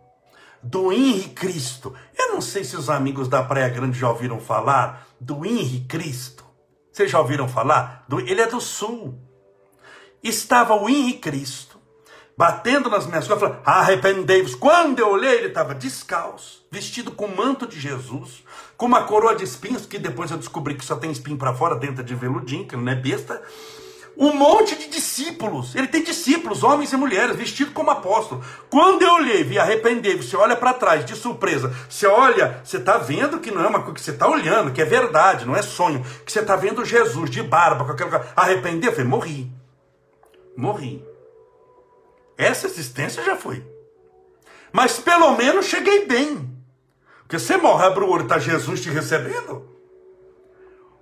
Do 0.62 0.92
Henri 0.92 1.28
Cristo. 1.28 1.94
Eu 2.18 2.32
não 2.32 2.40
sei 2.40 2.64
se 2.64 2.76
os 2.76 2.90
amigos 2.90 3.28
da 3.28 3.42
Praia 3.42 3.68
Grande 3.68 3.98
já 3.98 4.08
ouviram 4.08 4.40
falar 4.40 5.06
do 5.20 5.46
Henri 5.46 5.86
Cristo. 5.88 6.44
Vocês 6.92 7.10
já 7.10 7.20
ouviram 7.20 7.48
falar? 7.48 8.04
Ele 8.26 8.40
é 8.40 8.46
do 8.46 8.60
sul. 8.60 9.18
Estava 10.22 10.74
o 10.74 10.88
Henri 10.88 11.14
Cristo 11.14 11.75
batendo 12.36 12.90
nas 12.90 13.06
minhas 13.06 13.26
costas, 13.26 13.48
falando: 13.48 13.62
arrependei-vos. 13.64 14.54
Quando 14.54 14.98
eu 14.98 15.08
olhei, 15.08 15.36
ele 15.36 15.48
estava 15.48 15.74
descalço, 15.74 16.66
vestido 16.70 17.10
com 17.10 17.26
o 17.26 17.36
manto 17.36 17.66
de 17.66 17.80
Jesus, 17.80 18.44
com 18.76 18.86
uma 18.86 19.04
coroa 19.04 19.34
de 19.34 19.44
espinhos, 19.44 19.86
que 19.86 19.98
depois 19.98 20.30
eu 20.30 20.36
descobri 20.36 20.74
que 20.74 20.84
só 20.84 20.96
tem 20.96 21.10
espinho 21.10 21.38
para 21.38 21.54
fora, 21.54 21.76
dentro 21.76 22.04
de 22.04 22.14
veludinho, 22.14 22.66
que 22.66 22.76
não 22.76 22.92
é 22.92 22.94
besta. 22.94 23.40
Um 24.18 24.32
monte 24.32 24.74
de 24.74 24.88
discípulos. 24.88 25.74
Ele 25.74 25.88
tem 25.88 26.02
discípulos, 26.02 26.62
homens 26.62 26.90
e 26.90 26.96
mulheres, 26.96 27.36
vestidos 27.36 27.74
como 27.74 27.90
apóstolo. 27.90 28.42
Quando 28.70 29.02
eu 29.02 29.12
olhei, 29.12 29.44
vi 29.44 29.58
arrepender, 29.58 30.16
você 30.16 30.34
olha 30.34 30.56
para 30.56 30.72
trás 30.72 31.04
de 31.04 31.14
surpresa. 31.14 31.70
Você 31.86 32.06
olha, 32.06 32.62
você 32.64 32.78
está 32.78 32.96
vendo 32.96 33.40
que 33.40 33.50
não 33.50 33.62
é 33.62 33.66
uma 33.66 33.80
coisa 33.80 33.92
que 33.92 34.00
você 34.00 34.12
está 34.12 34.26
olhando, 34.26 34.72
que 34.72 34.80
é 34.80 34.86
verdade, 34.86 35.44
não 35.44 35.54
é 35.54 35.60
sonho. 35.60 36.02
Que 36.24 36.32
você 36.32 36.40
está 36.40 36.56
vendo 36.56 36.82
Jesus 36.82 37.28
de 37.28 37.42
barba, 37.42 37.84
com 37.84 37.92
aquela 37.92 38.26
arrepender. 38.34 38.88
Eu 38.88 38.92
falei, 38.92 39.06
morri. 39.06 39.52
Morri. 40.56 41.05
Essa 42.36 42.66
existência 42.66 43.24
já 43.24 43.36
foi. 43.36 43.64
Mas 44.72 44.98
pelo 44.98 45.36
menos 45.36 45.66
cheguei 45.66 46.06
bem. 46.06 46.50
Porque 47.20 47.38
você 47.38 47.56
morre, 47.56 47.86
abre 47.86 48.04
o 48.04 48.08
olho, 48.08 48.22
está 48.22 48.38
Jesus 48.38 48.80
te 48.80 48.90
recebendo. 48.90 49.68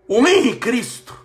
O 0.06 0.26
Henrique 0.26 0.60
Cristo 0.60 1.24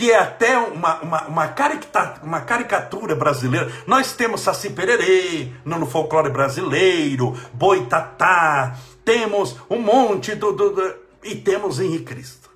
que 0.00 0.10
é 0.10 0.18
até 0.18 0.56
uma, 0.56 1.00
uma, 1.02 1.26
uma, 1.26 1.48
caricatura, 1.48 2.24
uma 2.24 2.40
caricatura 2.40 3.14
brasileira. 3.14 3.70
Nós 3.86 4.12
temos 4.12 4.40
Saci 4.40 4.70
Pererê 4.70 5.52
no 5.64 5.84
folclore 5.84 6.30
brasileiro, 6.30 7.36
Boitatá, 7.52 8.76
temos 9.04 9.56
um 9.68 9.78
monte 9.78 10.34
do, 10.34 10.52
do, 10.52 10.70
do 10.70 10.94
e 11.22 11.34
temos 11.34 11.78
Henrique 11.78 12.04
Cristo. 12.04 12.48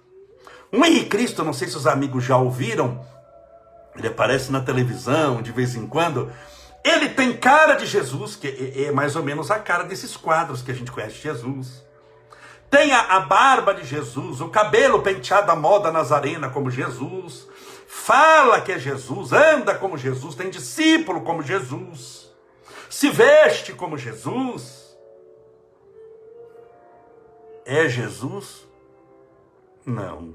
O 0.73 0.85
Henrique 0.85 1.11
Cristo, 1.11 1.45
não 1.45 1.53
sei 1.53 1.69
se 1.69 1.77
os 1.77 1.87
amigos 1.87 2.25
já 2.25 2.37
ouviram, 2.37 3.05
ele 3.95 4.09
aparece 4.09 4.51
na 4.51 4.61
televisão 4.61 5.43
de 5.43 5.53
vez 5.53 5.75
em 5.77 5.87
quando. 5.87 6.33
Ele 6.85 7.09
tem 7.09 7.35
cara 7.35 7.75
de 7.75 7.87
Jesus, 7.87 8.37
que 8.37 8.47
é, 8.47 8.85
é 8.85 8.93
mais 8.93 9.17
ou 9.17 9.23
menos 9.23 9.51
a 9.51 9.59
cara 9.59 9.85
desses 9.85 10.19
quadros 10.19 10.61
que 10.61 10.71
a 10.71 10.75
gente 10.75 10.93
conhece 10.93 11.15
de 11.15 11.23
Jesus. 11.23 11.83
Tem 12.71 12.93
a, 12.93 13.01
a 13.17 13.21
barba 13.21 13.73
de 13.73 13.85
Jesus, 13.85 14.43
o 14.43 14.51
cabelo 14.51 15.01
penteado 15.01 15.51
à 15.51 15.57
moda 15.57 15.91
nazarena 15.91 16.51
como 16.51 16.71
Jesus. 16.71 17.49
Fala 17.89 18.61
que 18.61 18.73
é 18.73 18.79
Jesus, 18.79 19.33
anda 19.33 19.75
como 19.75 19.97
Jesus, 19.97 20.35
tem 20.35 20.51
discípulo 20.51 21.23
como 21.23 21.43
Jesus. 21.43 22.31
Se 22.91 23.09
veste 23.09 23.73
como 23.73 23.97
Jesus. 23.97 24.95
É 27.65 27.89
Jesus? 27.89 28.67
Não. 29.87 30.35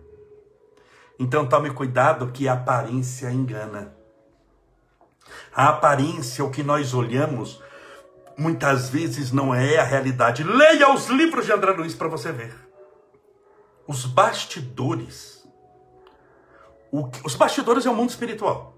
Então 1.20 1.48
tome 1.48 1.70
cuidado 1.70 2.32
que 2.32 2.48
a 2.48 2.54
aparência 2.54 3.30
engana. 3.30 3.99
A 5.56 5.70
aparência, 5.70 6.44
o 6.44 6.52
que 6.52 6.64
nós 6.64 6.94
olhamos, 6.94 7.62
muitas 8.38 8.90
vezes 8.90 9.32
não 9.32 9.54
é 9.54 9.78
a 9.78 9.84
realidade. 9.84 10.44
Leia 10.44 10.94
os 10.94 11.08
livros 11.08 11.46
de 11.46 11.52
André 11.52 11.72
Luiz 11.72 11.94
para 11.94 12.08
você 12.08 12.32
ver. 12.32 12.56
Os 13.88 14.06
bastidores. 14.06 15.46
O, 16.92 17.10
os 17.24 17.36
bastidores 17.36 17.86
é 17.86 17.90
o 17.90 17.96
mundo 17.96 18.10
espiritual. 18.10 18.76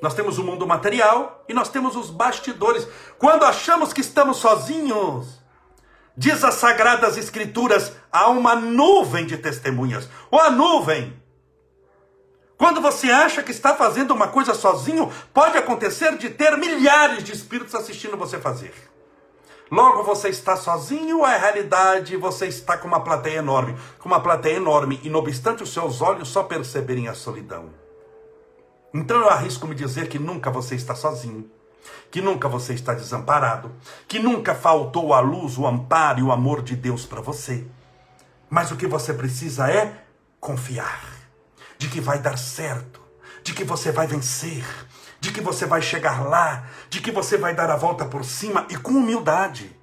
Nós 0.00 0.14
temos 0.14 0.38
o 0.38 0.44
mundo 0.44 0.66
material 0.66 1.44
e 1.48 1.54
nós 1.54 1.68
temos 1.68 1.96
os 1.96 2.08
bastidores. 2.08 2.86
Quando 3.18 3.44
achamos 3.44 3.92
que 3.92 4.00
estamos 4.00 4.38
sozinhos, 4.38 5.40
diz 6.16 6.42
as 6.44 6.54
sagradas 6.54 7.16
escrituras, 7.16 7.92
há 8.10 8.28
uma 8.28 8.54
nuvem 8.54 9.26
de 9.26 9.36
testemunhas. 9.36 10.08
Ou 10.30 10.40
a 10.40 10.50
nuvem 10.50 11.20
quando 12.58 12.80
você 12.80 13.08
acha 13.08 13.40
que 13.40 13.52
está 13.52 13.72
fazendo 13.76 14.12
uma 14.12 14.26
coisa 14.26 14.52
sozinho, 14.52 15.12
pode 15.32 15.56
acontecer 15.56 16.18
de 16.18 16.28
ter 16.28 16.58
milhares 16.58 17.22
de 17.22 17.32
espíritos 17.32 17.72
assistindo 17.72 18.16
você 18.16 18.40
fazer. 18.40 18.74
Logo 19.70 20.02
você 20.02 20.28
está 20.28 20.56
sozinho, 20.56 21.24
é 21.24 21.38
realidade, 21.38 22.16
você 22.16 22.46
está 22.46 22.76
com 22.76 22.88
uma 22.88 23.04
plateia 23.04 23.38
enorme. 23.38 23.76
Com 24.00 24.08
uma 24.08 24.18
plateia 24.18 24.56
enorme, 24.56 24.98
e 25.04 25.08
não 25.08 25.20
obstante 25.20 25.62
os 25.62 25.72
seus 25.72 26.02
olhos 26.02 26.28
só 26.30 26.42
perceberem 26.42 27.06
a 27.06 27.14
solidão. 27.14 27.70
Então 28.92 29.20
eu 29.20 29.28
arrisco 29.28 29.68
me 29.68 29.74
dizer 29.76 30.08
que 30.08 30.18
nunca 30.18 30.50
você 30.50 30.74
está 30.74 30.96
sozinho, 30.96 31.48
que 32.10 32.20
nunca 32.20 32.48
você 32.48 32.74
está 32.74 32.92
desamparado, 32.92 33.70
que 34.08 34.18
nunca 34.18 34.52
faltou 34.52 35.14
a 35.14 35.20
luz, 35.20 35.58
o 35.58 35.66
amparo 35.66 36.18
e 36.18 36.22
o 36.24 36.32
amor 36.32 36.62
de 36.62 36.74
Deus 36.74 37.06
para 37.06 37.20
você. 37.20 37.64
Mas 38.50 38.72
o 38.72 38.76
que 38.76 38.86
você 38.88 39.14
precisa 39.14 39.70
é 39.70 40.02
confiar 40.40 41.17
de 41.78 41.88
que 41.88 42.00
vai 42.00 42.18
dar 42.18 42.36
certo, 42.36 43.00
de 43.42 43.54
que 43.54 43.64
você 43.64 43.92
vai 43.92 44.06
vencer, 44.06 44.64
de 45.20 45.32
que 45.32 45.40
você 45.40 45.64
vai 45.64 45.80
chegar 45.80 46.28
lá, 46.28 46.66
de 46.90 47.00
que 47.00 47.10
você 47.10 47.38
vai 47.38 47.54
dar 47.54 47.70
a 47.70 47.76
volta 47.76 48.04
por 48.04 48.24
cima 48.24 48.66
e 48.68 48.76
com 48.76 48.92
humildade. 48.92 49.76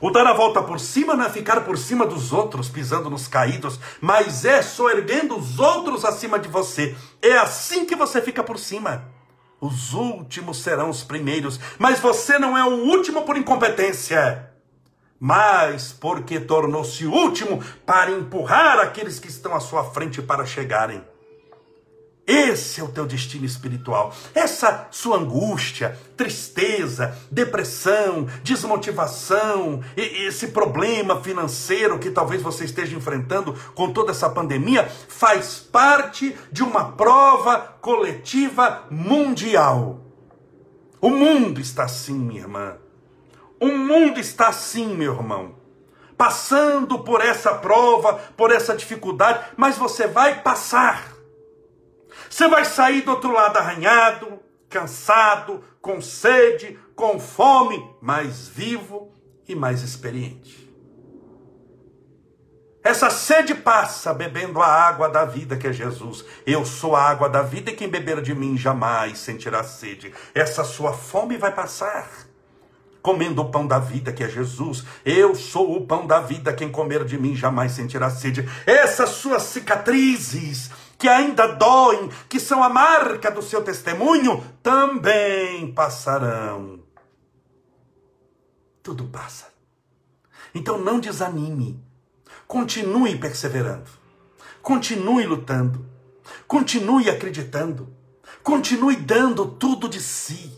O 0.00 0.10
dar 0.10 0.26
a 0.26 0.32
volta 0.32 0.62
por 0.62 0.80
cima 0.80 1.14
não 1.14 1.26
é 1.26 1.30
ficar 1.30 1.60
por 1.62 1.76
cima 1.76 2.06
dos 2.06 2.32
outros, 2.32 2.68
pisando 2.68 3.10
nos 3.10 3.28
caídos, 3.28 3.78
mas 4.00 4.44
é 4.44 4.62
soerguendo 4.62 5.36
os 5.36 5.58
outros 5.58 6.04
acima 6.04 6.38
de 6.38 6.48
você. 6.48 6.96
É 7.20 7.36
assim 7.38 7.84
que 7.84 7.96
você 7.96 8.20
fica 8.20 8.42
por 8.42 8.58
cima. 8.58 9.04
Os 9.60 9.94
últimos 9.94 10.62
serão 10.62 10.90
os 10.90 11.02
primeiros, 11.02 11.58
mas 11.78 11.98
você 12.00 12.38
não 12.38 12.56
é 12.56 12.64
o 12.64 12.84
último 12.84 13.22
por 13.22 13.36
incompetência 13.36 14.53
mas 15.24 15.90
porque 15.90 16.38
tornou-se 16.38 17.06
último 17.06 17.64
para 17.86 18.10
empurrar 18.10 18.78
aqueles 18.78 19.18
que 19.18 19.28
estão 19.28 19.54
à 19.54 19.60
sua 19.60 19.82
frente 19.82 20.20
para 20.20 20.44
chegarem. 20.44 21.02
Esse 22.26 22.82
é 22.82 22.84
o 22.84 22.88
teu 22.88 23.06
destino 23.06 23.46
espiritual. 23.46 24.14
Essa 24.34 24.86
sua 24.90 25.16
angústia, 25.16 25.98
tristeza, 26.14 27.16
depressão, 27.30 28.28
desmotivação, 28.42 29.82
esse 29.96 30.48
problema 30.48 31.22
financeiro 31.22 31.98
que 31.98 32.10
talvez 32.10 32.42
você 32.42 32.66
esteja 32.66 32.94
enfrentando 32.94 33.54
com 33.74 33.94
toda 33.94 34.10
essa 34.10 34.28
pandemia, 34.28 34.86
faz 35.08 35.56
parte 35.58 36.36
de 36.52 36.62
uma 36.62 36.92
prova 36.92 37.60
coletiva 37.80 38.84
mundial. 38.90 40.00
O 41.00 41.08
mundo 41.08 41.62
está 41.62 41.84
assim, 41.84 42.12
minha 42.12 42.42
irmã. 42.42 42.83
O 43.60 43.68
mundo 43.68 44.18
está 44.18 44.48
assim, 44.48 44.94
meu 44.94 45.14
irmão, 45.14 45.54
passando 46.16 46.98
por 47.00 47.20
essa 47.20 47.54
prova, 47.54 48.14
por 48.36 48.50
essa 48.50 48.76
dificuldade, 48.76 49.52
mas 49.56 49.76
você 49.76 50.06
vai 50.06 50.42
passar. 50.42 51.12
Você 52.28 52.48
vai 52.48 52.64
sair 52.64 53.02
do 53.02 53.12
outro 53.12 53.32
lado 53.32 53.56
arranhado, 53.56 54.40
cansado, 54.68 55.62
com 55.80 56.00
sede, 56.00 56.78
com 56.96 57.18
fome, 57.20 57.88
mais 58.00 58.48
vivo 58.48 59.12
e 59.46 59.54
mais 59.54 59.82
experiente. 59.82 60.64
Essa 62.82 63.08
sede 63.08 63.54
passa 63.54 64.12
bebendo 64.12 64.60
a 64.60 64.66
água 64.66 65.08
da 65.08 65.24
vida 65.24 65.56
que 65.56 65.66
é 65.66 65.72
Jesus. 65.72 66.22
Eu 66.46 66.66
sou 66.66 66.94
a 66.94 67.02
água 67.02 67.30
da 67.30 67.40
vida 67.40 67.70
e 67.70 67.74
quem 67.74 67.88
beber 67.88 68.20
de 68.20 68.34
mim 68.34 68.58
jamais 68.58 69.18
sentirá 69.18 69.64
sede. 69.64 70.12
Essa 70.34 70.64
sua 70.64 70.92
fome 70.92 71.38
vai 71.38 71.50
passar 71.50 72.33
comendo 73.04 73.42
o 73.42 73.50
pão 73.50 73.66
da 73.66 73.78
vida, 73.78 74.14
que 74.14 74.24
é 74.24 74.28
Jesus. 74.30 74.82
Eu 75.04 75.34
sou 75.34 75.76
o 75.76 75.86
pão 75.86 76.06
da 76.06 76.20
vida, 76.20 76.54
quem 76.54 76.70
comer 76.70 77.04
de 77.04 77.18
mim 77.18 77.36
jamais 77.36 77.72
sentirá 77.72 78.08
sede. 78.08 78.48
Essas 78.64 79.10
suas 79.10 79.42
cicatrizes, 79.42 80.70
que 80.96 81.06
ainda 81.06 81.48
doem, 81.48 82.08
que 82.30 82.40
são 82.40 82.64
a 82.64 82.70
marca 82.70 83.30
do 83.30 83.42
seu 83.42 83.62
testemunho, 83.62 84.42
também 84.62 85.70
passarão. 85.74 86.80
Tudo 88.82 89.04
passa. 89.04 89.52
Então 90.54 90.78
não 90.78 90.98
desanime. 90.98 91.78
Continue 92.48 93.18
perseverando. 93.18 93.90
Continue 94.62 95.26
lutando. 95.26 95.84
Continue 96.48 97.10
acreditando. 97.10 97.94
Continue 98.42 98.96
dando 98.96 99.44
tudo 99.44 99.90
de 99.90 100.00
si 100.00 100.53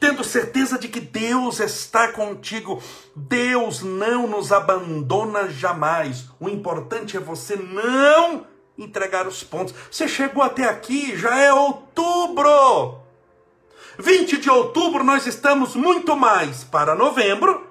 tendo 0.00 0.24
certeza 0.24 0.78
de 0.78 0.88
que 0.88 0.98
Deus 0.98 1.60
está 1.60 2.08
contigo. 2.08 2.82
Deus 3.14 3.82
não 3.82 4.26
nos 4.26 4.50
abandona 4.50 5.50
jamais. 5.50 6.24
O 6.40 6.48
importante 6.48 7.18
é 7.18 7.20
você 7.20 7.54
não 7.54 8.46
entregar 8.78 9.28
os 9.28 9.44
pontos. 9.44 9.74
Você 9.90 10.08
chegou 10.08 10.42
até 10.42 10.64
aqui, 10.64 11.14
já 11.16 11.38
é 11.38 11.52
outubro. 11.52 12.98
20 13.98 14.38
de 14.38 14.48
outubro 14.48 15.04
nós 15.04 15.26
estamos 15.26 15.76
muito 15.76 16.16
mais 16.16 16.64
para 16.64 16.94
novembro 16.94 17.68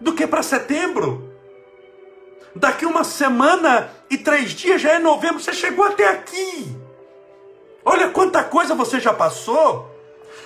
do 0.00 0.12
que 0.12 0.24
para 0.24 0.44
setembro. 0.44 1.34
Daqui 2.54 2.86
uma 2.86 3.02
semana 3.02 3.90
e 4.08 4.16
três 4.16 4.52
dias 4.52 4.80
já 4.80 4.92
é 4.92 4.98
novembro. 5.00 5.40
Você 5.40 5.52
chegou 5.52 5.84
até 5.84 6.08
aqui. 6.08 6.76
Olha 7.84 8.10
quanta 8.10 8.44
coisa 8.44 8.72
você 8.74 9.00
já 9.00 9.12
passou. 9.12 9.95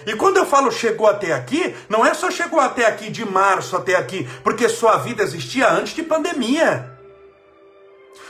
E 0.06 0.14
quando 0.14 0.38
eu 0.38 0.46
falo 0.46 0.70
chegou 0.70 1.06
até 1.06 1.32
aqui, 1.32 1.74
não 1.88 2.04
é 2.04 2.14
só 2.14 2.30
chegou 2.30 2.58
até 2.60 2.86
aqui 2.86 3.10
de 3.10 3.24
março 3.24 3.76
até 3.76 3.96
aqui, 3.96 4.28
porque 4.42 4.68
sua 4.68 4.96
vida 4.98 5.22
existia 5.22 5.70
antes 5.70 5.94
de 5.94 6.02
pandemia. 6.02 6.98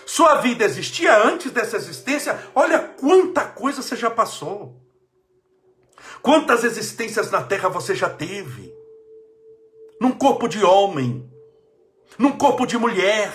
Sua 0.07 0.37
vida 0.37 0.65
existia 0.65 1.17
antes 1.23 1.53
dessa 1.53 1.77
existência. 1.77 2.37
Olha 2.55 2.81
quanta 2.81 3.43
coisa 3.43 3.81
você 3.81 3.95
já 3.95 4.11
passou. 4.11 4.75
Quantas 6.21 6.65
existências 6.65 7.31
na 7.31 7.43
terra 7.43 7.69
você 7.69 7.95
já 7.95 8.11
teve? 8.11 8.75
Num 10.01 10.11
corpo 10.11 10.49
de 10.49 10.65
homem, 10.65 11.31
num 12.19 12.33
corpo 12.33 12.67
de 12.67 12.77
mulher. 12.77 13.33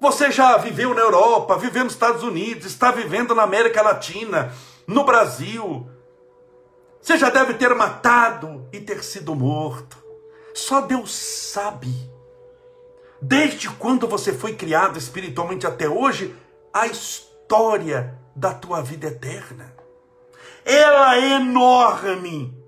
Você 0.00 0.32
já 0.32 0.56
viveu 0.56 0.94
na 0.94 1.02
Europa, 1.02 1.58
viveu 1.58 1.84
nos 1.84 1.92
Estados 1.92 2.22
Unidos, 2.22 2.64
está 2.64 2.90
vivendo 2.90 3.34
na 3.34 3.42
América 3.42 3.82
Latina, 3.82 4.52
no 4.90 5.04
Brasil. 5.04 5.88
Você 7.00 7.16
já 7.16 7.30
deve 7.30 7.54
ter 7.54 7.72
matado 7.74 8.68
e 8.72 8.80
ter 8.80 9.04
sido 9.04 9.34
morto. 9.34 9.96
Só 10.52 10.80
Deus 10.80 11.14
sabe. 11.14 12.10
Desde 13.22 13.68
quando 13.70 14.08
você 14.08 14.32
foi 14.32 14.54
criado 14.54 14.98
espiritualmente 14.98 15.66
até 15.66 15.88
hoje, 15.88 16.34
a 16.74 16.86
história 16.88 18.18
da 18.34 18.52
tua 18.52 18.82
vida 18.82 19.06
eterna. 19.06 19.74
Ela 20.64 21.16
é 21.16 21.36
enorme. 21.36 22.58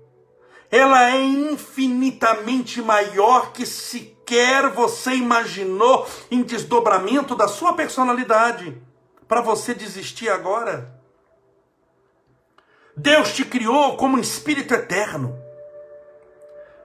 ela 0.71 1.11
é 1.11 1.21
infinitamente 1.21 2.81
maior 2.81 3.51
que 3.51 3.63
sequer 3.63 4.69
você 4.71 5.13
imaginou 5.13 6.07
em 6.31 6.41
desdobramento 6.41 7.35
da 7.35 7.47
sua 7.47 7.73
personalidade 7.73 8.81
para 9.27 9.39
você 9.39 9.75
desistir 9.75 10.29
agora. 10.29 11.02
Deus 12.95 13.33
te 13.33 13.43
criou 13.43 13.97
como 13.97 14.17
um 14.17 14.19
espírito 14.19 14.73
eterno. 14.73 15.35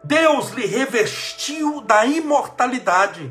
Deus 0.02 0.50
lhe 0.50 0.64
revestiu 0.64 1.82
da 1.82 2.06
imortalidade. 2.06 3.30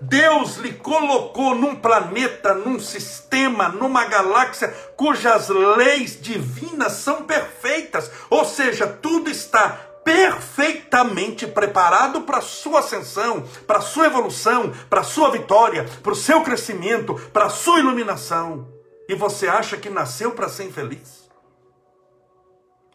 Deus 0.00 0.56
lhe 0.56 0.72
colocou 0.72 1.54
num 1.54 1.76
planeta, 1.76 2.54
num 2.54 2.80
sistema, 2.80 3.68
numa 3.68 4.04
galáxia 4.06 4.68
cujas 4.96 5.48
leis 5.48 6.20
divinas 6.20 6.94
são 6.94 7.22
perfeitas, 7.22 8.10
ou 8.28 8.44
seja, 8.44 8.84
tudo 8.84 9.30
está 9.30 9.68
perfeitamente 10.02 11.46
preparado 11.46 12.22
para 12.22 12.38
a 12.38 12.42
sua 12.42 12.80
ascensão, 12.80 13.44
para 13.64 13.78
a 13.78 13.82
sua 13.82 14.06
evolução, 14.06 14.72
para 14.90 15.02
a 15.02 15.04
sua 15.04 15.30
vitória, 15.30 15.86
para 16.02 16.12
o 16.12 16.16
seu 16.16 16.42
crescimento, 16.42 17.14
para 17.32 17.44
a 17.44 17.50
sua 17.50 17.78
iluminação. 17.78 18.71
E 19.12 19.14
você 19.14 19.46
acha 19.46 19.76
que 19.76 19.90
nasceu 19.90 20.32
para 20.32 20.48
ser 20.48 20.64
infeliz? 20.64 21.28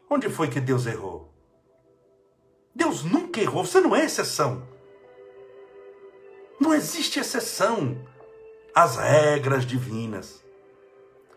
Onde 0.09 0.27
foi 0.29 0.47
que 0.47 0.59
Deus 0.59 0.87
errou? 0.87 1.31
Deus 2.73 3.03
nunca 3.03 3.39
errou, 3.39 3.63
você 3.63 3.79
não 3.79 3.95
é 3.95 4.03
exceção. 4.03 4.67
Não 6.59 6.73
existe 6.73 7.19
exceção 7.19 8.03
às 8.73 8.95
regras 8.95 9.63
divinas. 9.63 10.43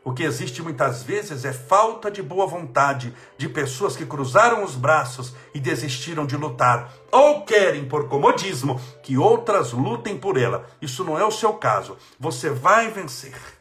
O 0.03 0.15
que 0.15 0.23
existe 0.23 0.63
muitas 0.63 1.03
vezes 1.03 1.45
é 1.45 1.53
falta 1.53 2.11
de 2.11 2.23
boa 2.23 2.47
vontade 2.47 3.15
de 3.37 3.51
pessoas 3.51 3.95
que 3.95 4.07
cruzaram 4.07 4.65
os 4.65 4.77
braços 4.77 5.35
e 5.53 5.61
desistiram 5.61 6.25
de 6.25 6.39
lutar, 6.39 6.91
ou 7.13 7.45
querem, 7.45 7.87
por 7.87 8.09
comodismo, 8.09 8.81
que 9.03 9.19
outras 9.19 9.73
lutem 9.73 10.17
por 10.17 10.39
ela. 10.39 10.67
Isso 10.81 11.05
não 11.05 11.19
é 11.19 11.25
o 11.27 11.31
seu 11.31 11.53
caso. 11.53 11.99
Você 12.19 12.49
vai 12.49 12.91
vencer. 12.91 13.60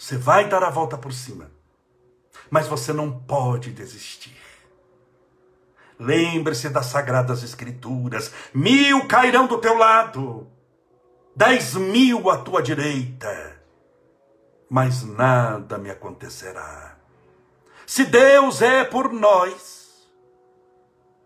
Você 0.00 0.16
vai 0.16 0.48
dar 0.48 0.64
a 0.64 0.70
volta 0.70 0.96
por 0.96 1.12
cima. 1.12 1.50
Mas 2.50 2.66
você 2.66 2.90
não 2.90 3.20
pode 3.20 3.70
desistir. 3.70 4.40
Lembre-se 5.98 6.70
das 6.70 6.86
sagradas 6.86 7.42
escrituras: 7.42 8.32
mil 8.54 9.06
cairão 9.06 9.46
do 9.46 9.58
teu 9.58 9.76
lado, 9.76 10.48
dez 11.36 11.74
mil 11.74 12.30
à 12.30 12.38
tua 12.38 12.62
direita, 12.62 13.62
mas 14.70 15.02
nada 15.02 15.76
me 15.76 15.90
acontecerá. 15.90 16.96
Se 17.86 18.06
Deus 18.06 18.62
é 18.62 18.84
por 18.84 19.12
nós, 19.12 20.08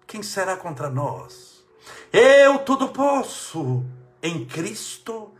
quem 0.05 0.21
será 0.21 0.57
contra 0.57 0.91
nós? 0.91 1.65
Eu 2.13 2.59
tudo 2.59 2.89
posso 2.89 3.85
em 4.21 4.45
Cristo 4.45 5.33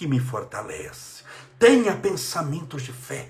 que 0.00 0.06
me 0.06 0.18
fortalece. 0.18 1.24
Tenha 1.58 1.94
pensamentos 1.94 2.80
de 2.80 2.90
fé, 2.90 3.28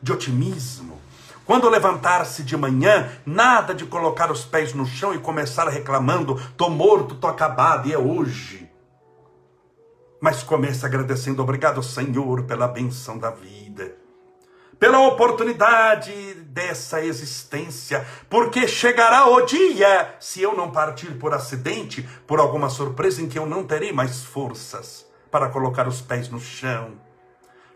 de 0.00 0.10
otimismo, 0.10 0.98
quando 1.44 1.68
levantar-se 1.68 2.42
de 2.42 2.56
manhã, 2.56 3.10
nada 3.26 3.74
de 3.74 3.84
colocar 3.84 4.32
os 4.32 4.42
pés 4.42 4.72
no 4.72 4.86
chão 4.86 5.14
e 5.14 5.18
começar 5.18 5.68
reclamando: 5.68 6.40
tô 6.56 6.70
morto, 6.70 7.14
tô 7.16 7.26
acabado, 7.26 7.88
e 7.88 7.92
é 7.92 7.98
hoje. 7.98 8.66
Mas 10.18 10.42
comece 10.42 10.86
agradecendo, 10.86 11.42
obrigado, 11.42 11.82
Senhor, 11.82 12.44
pela 12.44 12.66
benção 12.66 13.18
da 13.18 13.30
vida, 13.30 13.94
pela 14.80 15.06
oportunidade 15.06 16.10
dessa 16.46 17.04
existência, 17.04 18.06
porque 18.30 18.66
chegará 18.66 19.28
o 19.28 19.42
dia, 19.42 20.14
se 20.20 20.40
eu 20.40 20.56
não 20.56 20.70
partir 20.70 21.18
por 21.18 21.34
acidente, 21.34 22.08
por 22.26 22.40
alguma 22.40 22.70
surpresa, 22.70 23.20
em 23.20 23.28
que 23.28 23.38
eu 23.38 23.44
não 23.44 23.62
terei 23.62 23.92
mais 23.92 24.24
forças 24.24 25.05
para 25.30 25.48
colocar 25.48 25.86
os 25.86 26.00
pés 26.00 26.28
no 26.28 26.40
chão 26.40 27.06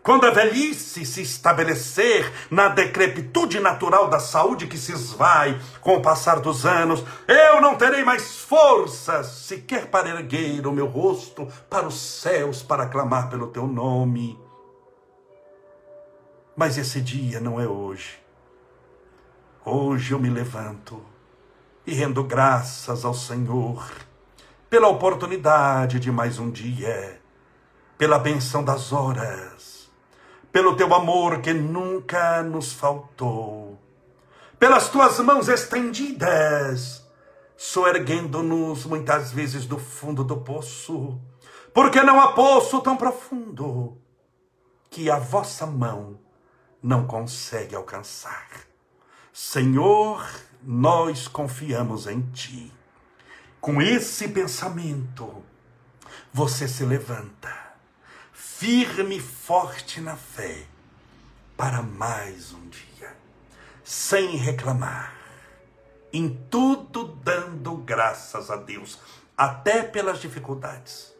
quando 0.03 0.25
a 0.25 0.31
velhice 0.31 1.05
se 1.05 1.21
estabelecer 1.21 2.31
na 2.49 2.69
decrepitude 2.69 3.59
natural 3.59 4.09
da 4.09 4.19
saúde 4.19 4.65
que 4.65 4.77
se 4.77 4.91
esvai 4.91 5.59
com 5.79 5.97
o 5.97 6.01
passar 6.01 6.39
dos 6.39 6.65
anos, 6.65 7.03
eu 7.27 7.61
não 7.61 7.75
terei 7.75 8.03
mais 8.03 8.37
forças 8.37 9.27
sequer 9.27 9.87
para 9.91 10.09
erguer 10.09 10.65
o 10.65 10.71
meu 10.71 10.87
rosto 10.87 11.47
para 11.69 11.87
os 11.87 11.99
céus 11.99 12.63
para 12.63 12.87
clamar 12.87 13.29
pelo 13.29 13.47
teu 13.47 13.67
nome. 13.67 14.39
Mas 16.55 16.79
esse 16.79 16.99
dia 16.99 17.39
não 17.39 17.61
é 17.61 17.67
hoje. 17.67 18.19
Hoje 19.63 20.13
eu 20.13 20.19
me 20.19 20.31
levanto 20.31 20.99
e 21.85 21.93
rendo 21.93 22.23
graças 22.23 23.05
ao 23.05 23.13
Senhor 23.13 23.87
pela 24.67 24.87
oportunidade 24.87 25.99
de 25.99 26.11
mais 26.11 26.39
um 26.39 26.49
dia, 26.49 27.20
pela 28.01 28.17
benção 28.17 28.63
das 28.63 28.91
horas 28.91 29.87
pelo 30.51 30.75
teu 30.75 30.91
amor 30.91 31.39
que 31.39 31.53
nunca 31.53 32.41
nos 32.41 32.73
faltou, 32.73 33.79
pelas 34.57 34.89
tuas 34.89 35.19
mãos 35.19 35.47
estendidas, 35.47 37.07
soerguendo-nos 37.55 38.85
muitas 38.85 39.31
vezes 39.31 39.67
do 39.67 39.77
fundo 39.77 40.23
do 40.23 40.37
poço, 40.37 41.21
porque 41.75 42.01
não 42.01 42.19
há 42.19 42.31
poço 42.31 42.81
tão 42.81 42.97
profundo 42.97 43.95
que 44.89 45.07
a 45.07 45.19
vossa 45.19 45.67
mão 45.67 46.19
não 46.81 47.05
consegue 47.05 47.75
alcançar. 47.75 48.47
Senhor, 49.31 50.27
nós 50.63 51.27
confiamos 51.27 52.07
em 52.07 52.19
Ti. 52.31 52.73
Com 53.61 53.79
esse 53.79 54.27
pensamento, 54.27 55.43
você 56.33 56.67
se 56.67 56.83
levanta 56.83 57.70
firme 58.61 59.17
e 59.17 59.19
forte 59.19 59.99
na 59.99 60.15
fé, 60.15 60.67
para 61.57 61.81
mais 61.81 62.53
um 62.53 62.69
dia, 62.69 63.17
sem 63.83 64.35
reclamar, 64.35 65.15
em 66.13 66.29
tudo 66.47 67.05
dando 67.23 67.75
graças 67.77 68.51
a 68.51 68.55
Deus, 68.55 68.99
até 69.35 69.81
pelas 69.81 70.19
dificuldades. 70.19 71.11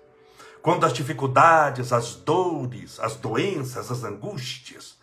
Quando 0.62 0.86
as 0.86 0.94
dificuldades, 0.94 1.92
as 1.92 2.14
dores, 2.14 3.00
as 3.00 3.16
doenças, 3.16 3.90
as 3.90 4.04
angústias, 4.04 5.00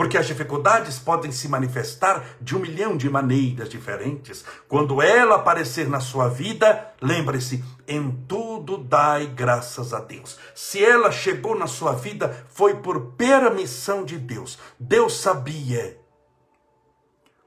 porque 0.00 0.16
as 0.16 0.26
dificuldades 0.26 0.98
podem 0.98 1.30
se 1.30 1.46
manifestar 1.46 2.24
de 2.40 2.56
um 2.56 2.60
milhão 2.60 2.96
de 2.96 3.10
maneiras 3.10 3.68
diferentes. 3.68 4.42
Quando 4.66 5.02
ela 5.02 5.34
aparecer 5.34 5.90
na 5.90 6.00
sua 6.00 6.26
vida, 6.26 6.94
lembre-se, 7.02 7.62
em 7.86 8.10
tudo 8.26 8.78
dai 8.78 9.26
graças 9.26 9.92
a 9.92 10.00
Deus. 10.00 10.38
Se 10.54 10.82
ela 10.82 11.12
chegou 11.12 11.54
na 11.54 11.66
sua 11.66 11.92
vida, 11.92 12.46
foi 12.48 12.76
por 12.76 13.12
permissão 13.12 14.02
de 14.02 14.16
Deus. 14.16 14.58
Deus 14.78 15.20
sabia. 15.20 16.00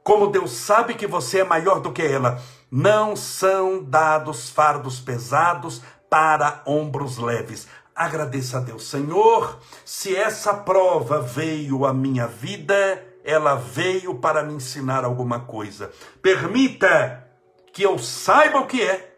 Como 0.03 0.27
Deus 0.27 0.51
sabe 0.51 0.93
que 0.93 1.07
você 1.07 1.39
é 1.39 1.43
maior 1.43 1.79
do 1.79 1.91
que 1.91 2.03
ela, 2.03 2.39
não 2.69 3.15
são 3.15 3.83
dados 3.83 4.51
fardos 4.51 4.99
pesados 4.99 5.81
para 6.07 6.61
ombros 6.67 7.17
leves. 7.17 7.67
Agradeça 7.95 8.57
a 8.57 8.61
Deus, 8.61 8.87
Senhor, 8.87 9.59
se 9.85 10.15
essa 10.15 10.53
prova 10.53 11.21
veio 11.21 11.85
à 11.85 11.93
minha 11.93 12.25
vida, 12.25 13.05
ela 13.23 13.55
veio 13.55 14.15
para 14.15 14.41
me 14.43 14.53
ensinar 14.53 15.05
alguma 15.05 15.41
coisa. 15.41 15.91
Permita 16.21 17.27
que 17.71 17.83
eu 17.83 17.99
saiba 17.99 18.59
o 18.59 18.65
que 18.65 18.81
é, 18.81 19.15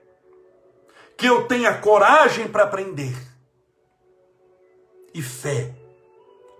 que 1.17 1.25
eu 1.25 1.47
tenha 1.47 1.77
coragem 1.77 2.47
para 2.47 2.63
aprender 2.63 3.15
e 5.13 5.21
fé 5.21 5.73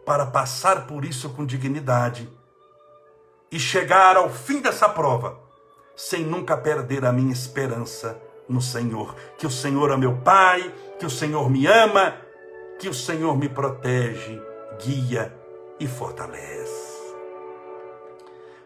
para 0.06 0.26
passar 0.26 0.88
por 0.88 1.04
isso 1.04 1.30
com 1.32 1.46
dignidade 1.46 2.30
e 3.52 3.60
chegar 3.60 4.16
ao 4.16 4.30
fim 4.30 4.62
dessa 4.62 4.88
prova 4.88 5.38
sem 5.96 6.24
nunca 6.24 6.56
perder 6.56 7.04
a 7.04 7.12
minha 7.12 7.34
esperança 7.34 8.22
no 8.48 8.62
Senhor. 8.62 9.16
Que 9.38 9.48
o 9.48 9.52
Senhor 9.52 9.92
é 9.92 9.98
meu 9.98 10.18
Pai, 10.18 10.74
que 11.00 11.06
o 11.06 11.10
Senhor 11.10 11.50
me 11.50 11.68
ama, 11.68 12.16
que 12.80 12.90
o 12.90 12.94
Senhor 12.94 13.38
me 13.38 13.50
protege, 13.50 14.42
guia 14.84 15.34
e 15.80 15.88
fortalece. 15.88 16.86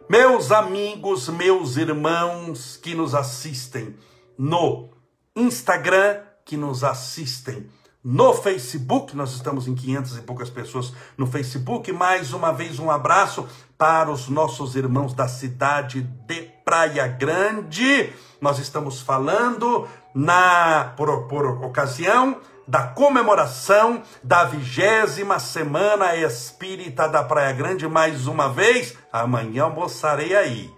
Meus 0.08 0.52
amigos, 0.52 1.30
meus 1.30 1.78
irmãos 1.78 2.78
que 2.78 2.96
nos 2.96 3.14
assistem 3.14 3.96
no 4.38 4.90
Instagram, 5.36 6.22
que 6.44 6.58
nos 6.58 6.84
assistem 6.84 7.70
no 8.04 8.34
Facebook, 8.34 9.16
nós 9.16 9.34
estamos 9.34 9.68
em 9.68 9.76
500 9.76 10.18
e 10.18 10.22
poucas 10.22 10.50
pessoas 10.50 10.94
no 11.18 11.28
Facebook. 11.28 11.92
Mais 11.92 12.32
uma 12.32 12.54
vez, 12.54 12.80
um 12.80 12.90
abraço 12.90 13.46
para 13.78 14.10
os 14.10 14.30
nossos 14.30 14.76
irmãos 14.76 15.14
da 15.14 15.28
cidade 15.28 16.02
de 16.26 16.42
Praia 16.64 17.08
Grande. 17.08 18.14
Nós 18.40 18.58
estamos 18.58 19.02
falando 19.02 19.86
na 20.16 20.94
por, 20.96 21.28
por 21.28 21.46
ocasião 21.66 22.38
da 22.66 22.84
comemoração 22.84 24.02
da 24.24 24.46
vigésima 24.46 25.38
semana 25.38 26.16
espírita 26.16 27.08
da 27.10 27.24
Praia 27.24 27.52
Grande 27.52 27.86
mais 27.88 28.28
uma 28.28 28.48
vez. 28.48 28.96
Amanhã 29.12 29.64
almoçarei 29.64 30.36
aí. 30.36 30.74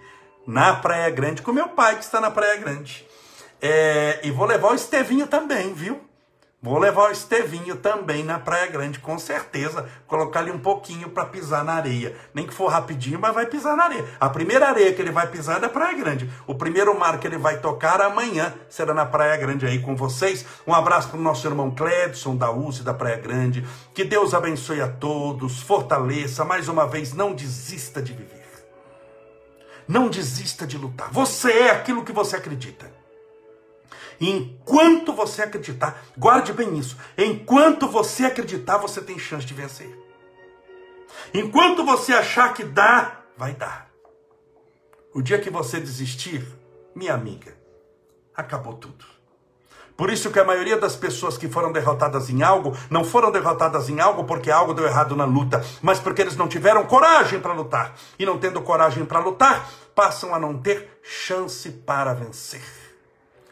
na 0.48 0.74
Praia 0.74 1.10
Grande 1.12 1.44
com 1.44 1.54
meu 1.54 1.70
pai, 1.70 1.98
que 1.98 2.04
está 2.04 2.20
na 2.20 2.32
Praia 2.32 2.58
Grande. 2.58 3.06
É, 3.62 4.22
e 4.24 4.32
vou 4.32 4.48
levar 4.48 4.72
o 4.72 4.76
Estevinho 4.76 5.28
também, 5.28 5.72
viu? 5.72 6.11
Vou 6.64 6.78
levar 6.78 7.10
o 7.10 7.12
Estevinho 7.12 7.76
também 7.76 8.24
na 8.24 8.38
Praia 8.38 8.68
Grande, 8.68 9.00
com 9.00 9.18
certeza. 9.18 9.90
Colocar 10.06 10.44
ele 10.44 10.52
um 10.52 10.60
pouquinho 10.60 11.10
para 11.10 11.26
pisar 11.26 11.66
na 11.66 11.74
areia. 11.74 12.16
Nem 12.36 12.46
que 12.46 12.54
for 12.54 12.68
rapidinho, 12.68 13.20
mas 13.20 13.34
vai 13.34 13.48
pisar 13.48 13.76
na 13.76 13.86
areia. 13.86 14.06
A 14.20 14.30
primeira 14.30 14.68
areia 14.70 14.94
que 14.94 15.02
ele 15.02 15.10
vai 15.10 15.26
pisar 15.26 15.58
é 15.58 15.60
da 15.60 15.70
Praia 15.70 15.98
Grande. 15.98 16.30
O 16.46 16.54
primeiro 16.54 16.98
mar 17.00 17.20
que 17.20 17.26
ele 17.26 17.40
vai 17.40 17.58
tocar 17.58 18.00
amanhã 18.00 18.54
será 18.70 18.94
na 18.94 19.08
Praia 19.08 19.36
Grande 19.38 19.66
aí 19.66 19.80
com 19.80 19.96
vocês. 19.96 20.46
Um 20.68 20.74
abraço 20.76 21.10
para 21.10 21.18
o 21.18 21.24
nosso 21.24 21.48
irmão 21.48 21.72
Cledson, 21.72 22.36
da 22.36 22.52
UCE, 22.52 22.84
da 22.84 22.94
Praia 22.94 23.18
Grande. 23.18 23.66
Que 23.92 24.04
Deus 24.04 24.36
abençoe 24.36 24.82
a 24.82 24.88
todos, 24.88 25.62
fortaleça. 25.62 26.46
Mais 26.46 26.70
uma 26.70 26.86
vez, 26.86 27.12
não 27.12 27.34
desista 27.34 28.04
de 28.04 28.14
viver. 28.14 28.46
Não 29.88 30.10
desista 30.10 30.68
de 30.68 30.78
lutar. 30.78 31.10
Você 31.12 31.52
é 31.52 31.72
aquilo 31.72 32.06
que 32.06 32.12
você 32.12 32.36
acredita. 32.36 33.01
Enquanto 34.22 35.14
você 35.14 35.42
acreditar, 35.42 36.00
guarde 36.16 36.54
bem 36.54 36.78
isso. 36.78 36.96
Enquanto 37.18 37.88
você 37.88 38.26
acreditar, 38.26 38.78
você 38.78 39.02
tem 39.02 39.18
chance 39.18 39.48
de 39.48 39.56
vencer. 39.56 39.98
Enquanto 41.34 41.84
você 41.84 42.14
achar 42.14 42.54
que 42.54 42.64
dá, 42.64 43.22
vai 43.36 43.54
dar. 43.54 43.90
O 45.12 45.24
dia 45.24 45.40
que 45.40 45.50
você 45.50 45.80
desistir, 45.80 46.46
minha 46.94 47.16
amiga, 47.16 47.58
acabou 48.36 48.76
tudo. 48.76 49.06
Por 49.98 50.12
isso 50.12 50.32
que 50.32 50.40
a 50.40 50.46
maioria 50.46 50.78
das 50.78 50.96
pessoas 50.96 51.38
que 51.38 51.50
foram 51.50 51.72
derrotadas 51.72 52.30
em 52.30 52.44
algo, 52.44 52.78
não 52.90 53.04
foram 53.04 53.32
derrotadas 53.32 53.90
em 53.90 54.00
algo 54.00 54.24
porque 54.24 54.52
algo 54.52 54.74
deu 54.74 54.86
errado 54.86 55.16
na 55.16 55.26
luta, 55.26 55.66
mas 55.82 56.00
porque 56.00 56.22
eles 56.22 56.36
não 56.36 56.48
tiveram 56.48 56.86
coragem 56.86 57.40
para 57.40 57.54
lutar. 57.54 57.96
E 58.18 58.26
não 58.26 58.38
tendo 58.38 58.62
coragem 58.62 59.04
para 59.04 59.20
lutar, 59.20 59.68
passam 59.96 60.34
a 60.34 60.40
não 60.40 60.58
ter 60.58 61.00
chance 61.04 61.70
para 61.70 62.14
vencer. 62.14 62.81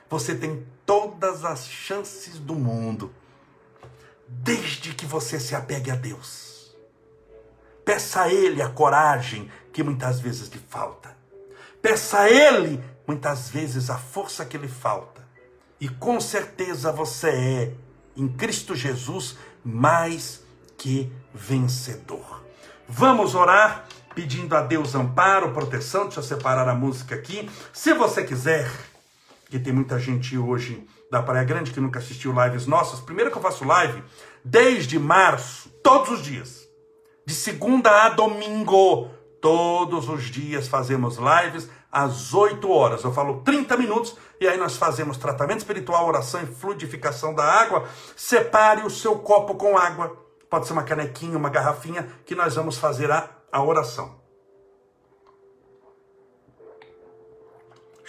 Você 0.09 0.33
tem 0.33 0.65
todas 0.85 1.45
as 1.45 1.67
chances 1.67 2.39
do 2.39 2.55
mundo, 2.55 3.13
desde 4.27 4.93
que 4.93 5.05
você 5.05 5.39
se 5.39 5.53
apegue 5.53 5.91
a 5.91 5.95
Deus. 5.95 6.75
Peça 7.85 8.21
a 8.23 8.33
Ele 8.33 8.61
a 8.61 8.69
coragem 8.69 9.51
que 9.71 9.83
muitas 9.83 10.19
vezes 10.19 10.49
lhe 10.49 10.59
falta. 10.67 11.15
Peça 11.81 12.19
a 12.19 12.29
Ele, 12.29 12.83
muitas 13.07 13.49
vezes, 13.49 13.89
a 13.89 13.97
força 13.97 14.45
que 14.45 14.57
lhe 14.57 14.67
falta. 14.67 15.27
E 15.79 15.87
com 15.87 16.19
certeza 16.19 16.91
você 16.91 17.29
é, 17.29 17.73
em 18.17 18.27
Cristo 18.27 18.75
Jesus, 18.75 19.37
mais 19.63 20.41
que 20.77 21.11
vencedor. 21.33 22.43
Vamos 22.87 23.35
orar 23.35 23.85
pedindo 24.15 24.55
a 24.55 24.61
Deus 24.61 24.95
amparo, 24.95 25.53
proteção. 25.53 26.05
Deixa 26.05 26.19
eu 26.19 26.23
separar 26.23 26.67
a 26.67 26.75
música 26.75 27.15
aqui. 27.15 27.49
Se 27.71 27.93
você 27.93 28.23
quiser 28.23 28.69
que 29.49 29.59
tem 29.59 29.73
muita 29.73 29.97
gente 29.97 30.37
hoje 30.37 30.87
da 31.11 31.23
Praia 31.23 31.43
Grande 31.43 31.71
que 31.71 31.79
nunca 31.79 31.99
assistiu 31.99 32.31
lives 32.31 32.67
nossas. 32.67 32.99
Primeiro 32.99 33.31
que 33.31 33.37
eu 33.37 33.41
faço 33.41 33.65
live 33.65 34.03
desde 34.45 34.99
março, 34.99 35.69
todos 35.83 36.11
os 36.11 36.21
dias. 36.21 36.67
De 37.25 37.33
segunda 37.33 38.05
a 38.05 38.09
domingo, 38.09 39.09
todos 39.41 40.07
os 40.07 40.23
dias 40.25 40.67
fazemos 40.67 41.17
lives 41.17 41.69
às 41.91 42.33
8 42.33 42.69
horas. 42.69 43.03
Eu 43.03 43.11
falo 43.11 43.41
30 43.41 43.75
minutos 43.75 44.15
e 44.39 44.47
aí 44.47 44.57
nós 44.57 44.77
fazemos 44.77 45.17
tratamento 45.17 45.59
espiritual, 45.59 46.07
oração 46.07 46.41
e 46.43 46.45
fluidificação 46.45 47.33
da 47.33 47.43
água. 47.43 47.85
Separe 48.15 48.85
o 48.85 48.89
seu 48.89 49.17
copo 49.17 49.55
com 49.55 49.77
água. 49.77 50.15
Pode 50.47 50.67
ser 50.67 50.73
uma 50.73 50.83
canequinha, 50.83 51.37
uma 51.37 51.49
garrafinha, 51.49 52.07
que 52.25 52.35
nós 52.35 52.55
vamos 52.55 52.77
fazer 52.77 53.11
a, 53.11 53.29
a 53.51 53.63
oração. 53.63 54.18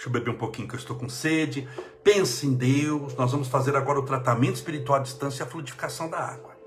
Deixa 0.01 0.09
eu 0.09 0.13
beber 0.13 0.31
um 0.31 0.37
pouquinho 0.37 0.67
que 0.67 0.73
eu 0.73 0.79
estou 0.79 0.95
com 0.95 1.07
sede. 1.07 1.69
Pense 2.03 2.47
em 2.47 2.55
Deus. 2.55 3.13
Nós 3.13 3.31
vamos 3.31 3.47
fazer 3.47 3.75
agora 3.75 3.99
o 3.99 4.03
tratamento 4.03 4.55
espiritual 4.55 4.97
à 4.97 5.03
distância 5.03 5.43
e 5.43 5.45
a 5.45 5.47
fluidificação 5.47 6.09
da 6.09 6.17
água. 6.17 6.57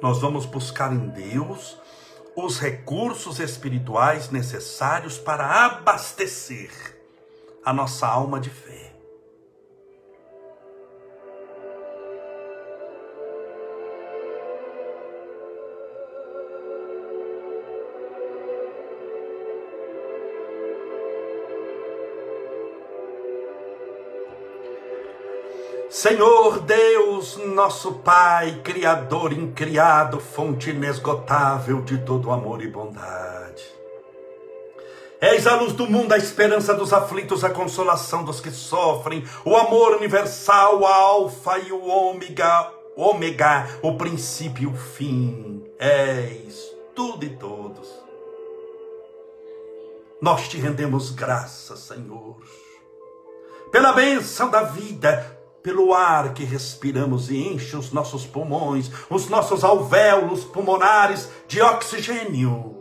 Nós 0.00 0.18
vamos 0.18 0.46
buscar 0.46 0.94
em 0.94 1.08
Deus 1.08 1.76
os 2.34 2.58
recursos 2.58 3.38
espirituais 3.38 4.30
necessários 4.30 5.18
para 5.18 5.66
abastecer 5.66 6.70
a 7.62 7.70
nossa 7.70 8.06
alma 8.06 8.40
de 8.40 8.48
fé. 8.48 8.85
Senhor 26.06 26.60
Deus, 26.60 27.36
nosso 27.36 27.94
Pai, 27.94 28.60
Criador 28.62 29.32
incriado, 29.32 30.20
fonte 30.20 30.70
inesgotável 30.70 31.82
de 31.82 31.98
todo 31.98 32.30
amor 32.30 32.62
e 32.62 32.68
bondade. 32.68 33.64
És 35.20 35.48
a 35.48 35.56
luz 35.56 35.72
do 35.72 35.90
mundo, 35.90 36.12
a 36.12 36.16
esperança 36.16 36.72
dos 36.74 36.92
aflitos, 36.92 37.42
a 37.42 37.50
consolação 37.50 38.22
dos 38.22 38.40
que 38.40 38.52
sofrem, 38.52 39.24
o 39.44 39.56
amor 39.56 39.96
universal, 39.96 40.78
o 40.78 40.86
alfa 40.86 41.58
e 41.58 41.72
o 41.72 41.84
ômega, 41.84 42.70
ômega, 42.96 43.66
o 43.82 43.96
princípio 43.96 44.62
e 44.62 44.66
o 44.72 44.76
fim. 44.76 45.64
És 45.76 46.72
tudo 46.94 47.24
e 47.24 47.30
todos. 47.30 47.88
Nós 50.22 50.46
te 50.46 50.56
rendemos 50.56 51.10
graças, 51.10 51.80
Senhor, 51.80 52.36
pela 53.72 53.92
bênção 53.92 54.48
da 54.48 54.62
vida, 54.62 55.35
pelo 55.66 55.92
ar 55.92 56.32
que 56.32 56.44
respiramos 56.44 57.28
e 57.28 57.38
enche 57.38 57.76
os 57.76 57.90
nossos 57.90 58.24
pulmões, 58.24 58.88
os 59.10 59.28
nossos 59.28 59.64
alvéolos 59.64 60.44
pulmonares 60.44 61.28
de 61.48 61.60
oxigênio. 61.60 62.76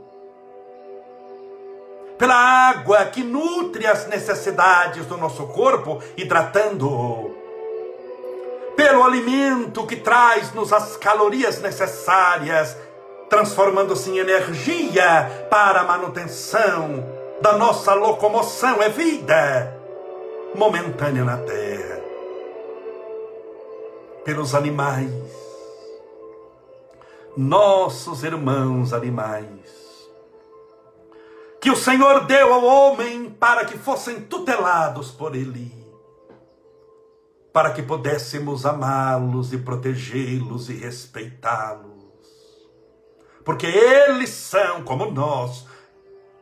Pela 2.15 2.35
água 2.35 3.03
que 3.05 3.23
nutre 3.23 3.87
as 3.87 4.05
necessidades 4.05 5.07
do 5.07 5.17
nosso 5.17 5.47
corpo, 5.47 5.99
hidratando-o. 6.15 7.33
Pelo 8.75 9.03
alimento 9.03 9.87
que 9.87 9.95
traz-nos 9.95 10.71
as 10.71 10.95
calorias 10.95 11.59
necessárias, 11.59 12.77
transformando-se 13.27 14.11
em 14.11 14.19
energia 14.19 15.47
para 15.49 15.81
a 15.81 15.85
manutenção 15.85 17.03
da 17.41 17.57
nossa 17.57 17.95
locomoção, 17.95 18.79
é 18.79 18.89
vida 18.89 19.75
momentânea 20.53 21.23
na 21.23 21.37
terra 21.37 21.74
pelos 24.25 24.55
animais, 24.55 25.11
nossos 27.37 28.23
irmãos 28.23 28.91
animais, 28.91 30.09
que 31.61 31.69
o 31.69 31.75
Senhor 31.75 32.25
deu 32.25 32.51
ao 32.51 32.63
homem 32.63 33.29
para 33.29 33.65
que 33.65 33.77
fossem 33.77 34.21
tutelados 34.21 35.11
por 35.11 35.35
Ele, 35.35 35.71
para 37.53 37.71
que 37.71 37.83
pudéssemos 37.83 38.65
amá-los 38.65 39.53
e 39.53 39.59
protegê-los 39.59 40.69
e 40.69 40.73
respeitá-los, 40.73 41.93
porque 43.45 43.67
eles 43.67 44.31
são, 44.31 44.83
como 44.83 45.11
nós, 45.11 45.67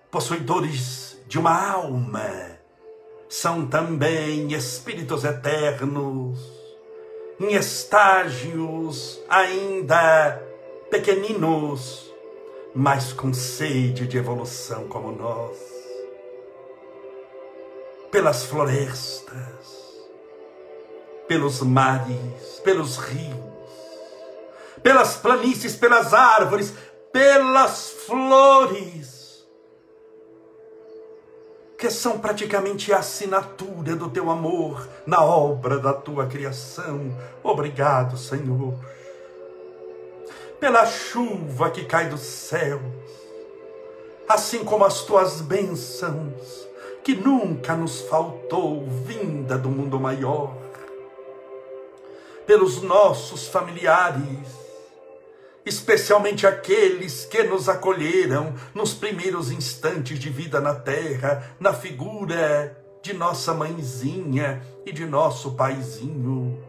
possuidores 0.10 1.22
de 1.28 1.38
uma 1.38 1.70
alma, 1.70 2.60
são 3.28 3.68
também 3.68 4.54
espíritos 4.54 5.26
eternos 5.26 6.53
em 7.44 7.56
estágios 7.56 9.22
ainda 9.28 10.42
pequeninos, 10.90 12.10
mas 12.74 13.12
com 13.12 13.34
sede 13.34 14.08
de 14.08 14.18
evolução 14.18 14.88
como 14.88 15.12
nós. 15.12 15.58
Pelas 18.10 18.46
florestas, 18.46 20.04
pelos 21.28 21.62
mares, 21.62 22.62
pelos 22.64 22.98
rios, 22.98 23.34
pelas 24.82 25.18
planícies, 25.18 25.76
pelas 25.76 26.14
árvores, 26.14 26.74
pelas 27.12 27.90
flores, 28.08 29.13
que 31.84 31.92
são 31.92 32.18
praticamente 32.18 32.94
a 32.94 33.00
assinatura 33.00 33.94
do 33.94 34.10
teu 34.10 34.32
amor 34.32 34.88
na 35.06 35.22
obra 35.22 35.78
da 35.78 35.92
tua 35.92 36.26
criação. 36.28 37.14
Obrigado, 37.44 38.18
Senhor, 38.18 38.74
pela 40.62 40.86
chuva 40.86 41.70
que 41.70 41.84
cai 41.84 42.08
dos 42.08 42.22
céus, 42.22 42.80
assim 44.30 44.64
como 44.64 44.86
as 44.86 45.02
tuas 45.02 45.42
bênçãos, 45.42 46.70
que 47.04 47.16
nunca 47.16 47.76
nos 47.76 48.00
faltou, 48.04 48.88
vinda 49.06 49.58
do 49.58 49.68
mundo 49.68 50.00
maior, 50.00 50.56
pelos 52.46 52.82
nossos 52.82 53.50
familiares 53.50 54.63
especialmente 55.66 56.46
aqueles 56.46 57.26
que 57.26 57.44
nos 57.44 57.70
acolheram 57.70 58.54
nos 58.74 58.94
primeiros 58.94 59.52
instantes 59.52 60.20
de 60.20 60.30
vida 60.30 60.60
na 60.60 60.76
terra, 60.76 61.56
na 61.60 61.74
figura 61.74 62.78
de 63.02 63.14
nossa 63.14 63.54
mãezinha 63.54 64.62
e 64.86 64.92
de 64.92 65.06
nosso 65.06 65.54
paizinho, 65.54 66.62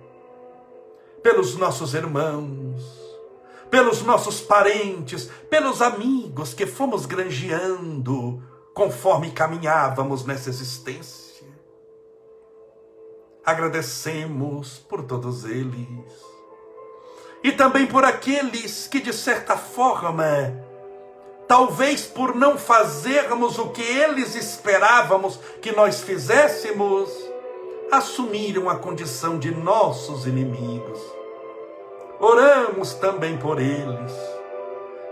pelos 1.22 1.56
nossos 1.56 1.94
irmãos, 1.94 2.82
pelos 3.70 4.02
nossos 4.02 4.40
parentes, 4.40 5.30
pelos 5.50 5.82
amigos 5.82 6.54
que 6.54 6.66
fomos 6.66 7.06
granjeando 7.06 8.42
conforme 8.72 9.30
caminhávamos 9.30 10.24
nessa 10.24 10.50
existência. 10.50 11.24
Agradecemos 13.44 14.78
por 14.78 15.02
todos 15.04 15.44
eles 15.44 16.33
e 17.44 17.52
também 17.52 17.86
por 17.86 18.06
aqueles 18.06 18.88
que, 18.88 18.98
de 18.98 19.12
certa 19.12 19.54
forma, 19.54 20.24
talvez 21.46 22.06
por 22.06 22.34
não 22.34 22.56
fazermos 22.56 23.58
o 23.58 23.68
que 23.68 23.82
eles 23.82 24.34
esperávamos 24.34 25.38
que 25.60 25.70
nós 25.70 26.00
fizéssemos, 26.00 27.10
assumiram 27.92 28.70
a 28.70 28.76
condição 28.76 29.38
de 29.38 29.50
nossos 29.50 30.26
inimigos. 30.26 30.98
Oramos 32.18 32.94
também 32.94 33.36
por 33.36 33.60
eles. 33.60 34.12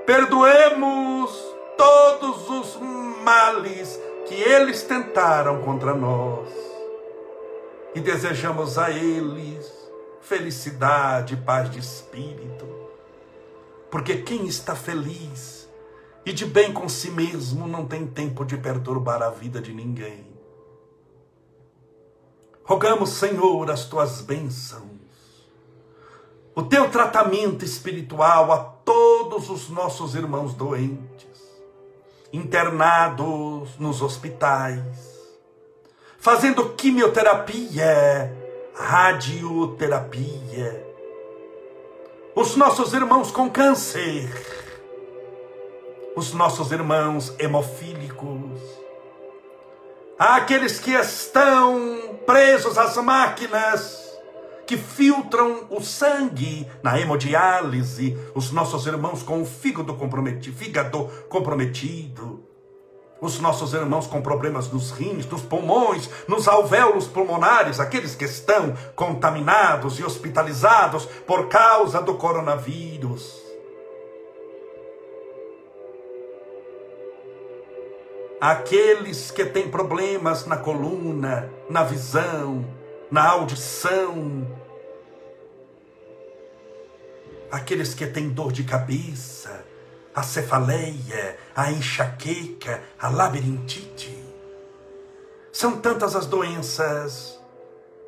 Perdoemos 0.07 1.39
todos 1.77 2.49
os 2.49 2.81
males 3.23 4.01
que 4.25 4.35
eles 4.37 4.83
tentaram 4.83 5.61
contra 5.61 5.93
nós. 5.93 6.49
E 7.95 8.01
desejamos 8.01 8.79
a 8.79 8.91
eles 8.91 9.82
felicidade, 10.33 11.37
paz 11.37 11.71
de 11.71 11.79
espírito. 11.79 12.67
Porque 13.91 14.17
quem 14.23 14.47
está 14.47 14.75
feliz 14.75 15.69
e 16.25 16.33
de 16.33 16.47
bem 16.47 16.73
com 16.73 16.89
si 16.89 17.11
mesmo 17.11 17.69
não 17.69 17.87
tem 17.87 18.07
tempo 18.07 18.43
de 18.43 18.57
perturbar 18.57 19.23
a 19.23 19.29
vida 19.29 19.61
de 19.61 19.75
ninguém. 19.75 20.27
Rogamos, 22.65 23.11
Senhor, 23.11 23.71
as 23.71 23.85
tuas 23.85 24.23
bênçãos, 24.23 24.81
o 26.55 26.63
teu 26.63 26.91
tratamento 26.91 27.63
espiritual 27.63 28.53
a 28.53 28.59
todos 28.59 29.51
os 29.51 29.69
nossos 29.69 30.15
irmãos 30.15 30.55
doentes, 30.55 31.43
internados 32.33 33.77
nos 33.79 34.01
hospitais, 34.01 34.81
fazendo 36.19 36.71
quimioterapia 36.71 38.42
radioterapia. 38.75 40.87
Os 42.35 42.57
nossos 42.57 42.95
irmãos 42.95 43.31
com 43.31 43.51
câncer, 43.51 44.31
os 46.17 46.33
nossos 46.33 46.73
irmãos 46.73 47.35
hemofílicos, 47.39 48.59
aqueles 50.19 50.79
que 50.79 50.93
estão 50.93 52.19
presos 52.25 52.79
às 52.79 52.97
máquinas 52.97 54.01
que 54.67 54.79
filtram 54.79 55.67
o 55.69 55.83
sangue 55.83 56.67
na 56.83 56.99
hemodiálise, 56.99 58.17
os 58.35 58.51
nossos 58.53 58.87
irmãos 58.87 59.23
com 59.23 59.43
o 59.43 59.45
fígado 59.45 59.93
comprometido, 59.95 60.57
fígado 60.57 61.11
comprometido, 61.29 62.43
os 63.23 63.39
nossos 63.39 63.73
irmãos 63.73 64.09
com 64.09 64.21
problemas 64.21 64.69
nos 64.69 64.91
rins, 64.91 65.25
nos 65.27 65.43
pulmões, 65.43 66.11
nos 66.27 66.49
alvéolos 66.49 67.07
pulmonares, 67.07 67.79
aqueles 67.79 68.17
que 68.17 68.25
estão 68.25 68.75
contaminados 68.97 70.01
e 70.01 70.05
hospitalizados 70.05 71.07
por 71.25 71.49
causa 71.49 72.03
do 72.03 72.15
coronavírus. 72.15 73.41
Aqueles 78.41 79.31
que 79.31 79.45
têm 79.45 79.71
problemas 79.71 80.45
na 80.45 80.57
coluna, 80.57 81.49
na 81.71 81.85
visão, 81.85 82.65
na 83.09 83.31
audição, 83.31 84.49
aqueles 87.53 87.95
que 87.95 88.05
têm 88.05 88.31
dor 88.31 88.51
de 88.51 88.65
cabeça, 88.65 89.62
a 90.15 90.23
cefaleia, 90.23 91.39
a 91.55 91.71
enxaqueca, 91.71 92.83
a 92.99 93.09
labirintite. 93.09 94.23
São 95.51 95.79
tantas 95.79 96.15
as 96.15 96.27
doenças, 96.27 97.39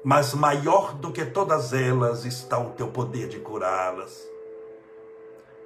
mas 0.03 0.35
maior 0.35 0.95
do 0.95 1.11
que 1.11 1.25
todas 1.25 1.73
elas 1.73 2.25
está 2.25 2.59
o 2.59 2.71
teu 2.71 2.89
poder 2.89 3.29
de 3.29 3.39
curá-las. 3.39 4.29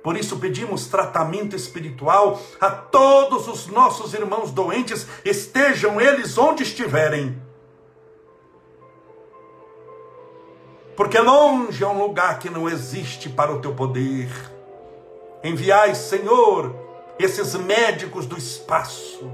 Por 0.02 0.16
isso 0.16 0.38
pedimos 0.38 0.86
tratamento 0.86 1.56
espiritual 1.56 2.40
a 2.60 2.70
todos 2.70 3.48
os 3.48 3.66
nossos 3.66 4.14
irmãos 4.14 4.52
doentes, 4.52 5.06
estejam 5.24 6.00
eles 6.00 6.38
onde 6.38 6.62
estiverem. 6.62 7.40
Porque 10.96 11.18
longe 11.18 11.82
é 11.82 11.86
um 11.86 11.98
lugar 11.98 12.38
que 12.38 12.48
não 12.48 12.68
existe 12.68 13.28
para 13.28 13.52
o 13.52 13.60
teu 13.60 13.74
poder 13.74 14.28
Enviai, 15.42 15.94
Senhor, 15.94 16.74
esses 17.18 17.54
médicos 17.54 18.26
do 18.26 18.36
espaço, 18.36 19.30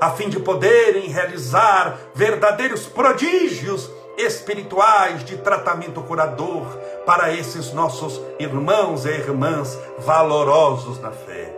a 0.00 0.10
fim 0.10 0.28
de 0.28 0.38
poderem 0.38 1.08
realizar 1.08 1.98
verdadeiros 2.14 2.86
prodígios 2.86 3.90
espirituais 4.18 5.24
de 5.24 5.38
tratamento 5.38 6.02
curador 6.02 6.66
para 7.06 7.32
esses 7.32 7.72
nossos 7.72 8.20
irmãos 8.38 9.06
e 9.06 9.10
irmãs 9.10 9.78
valorosos 9.98 11.00
na 11.00 11.10
fé. 11.10 11.56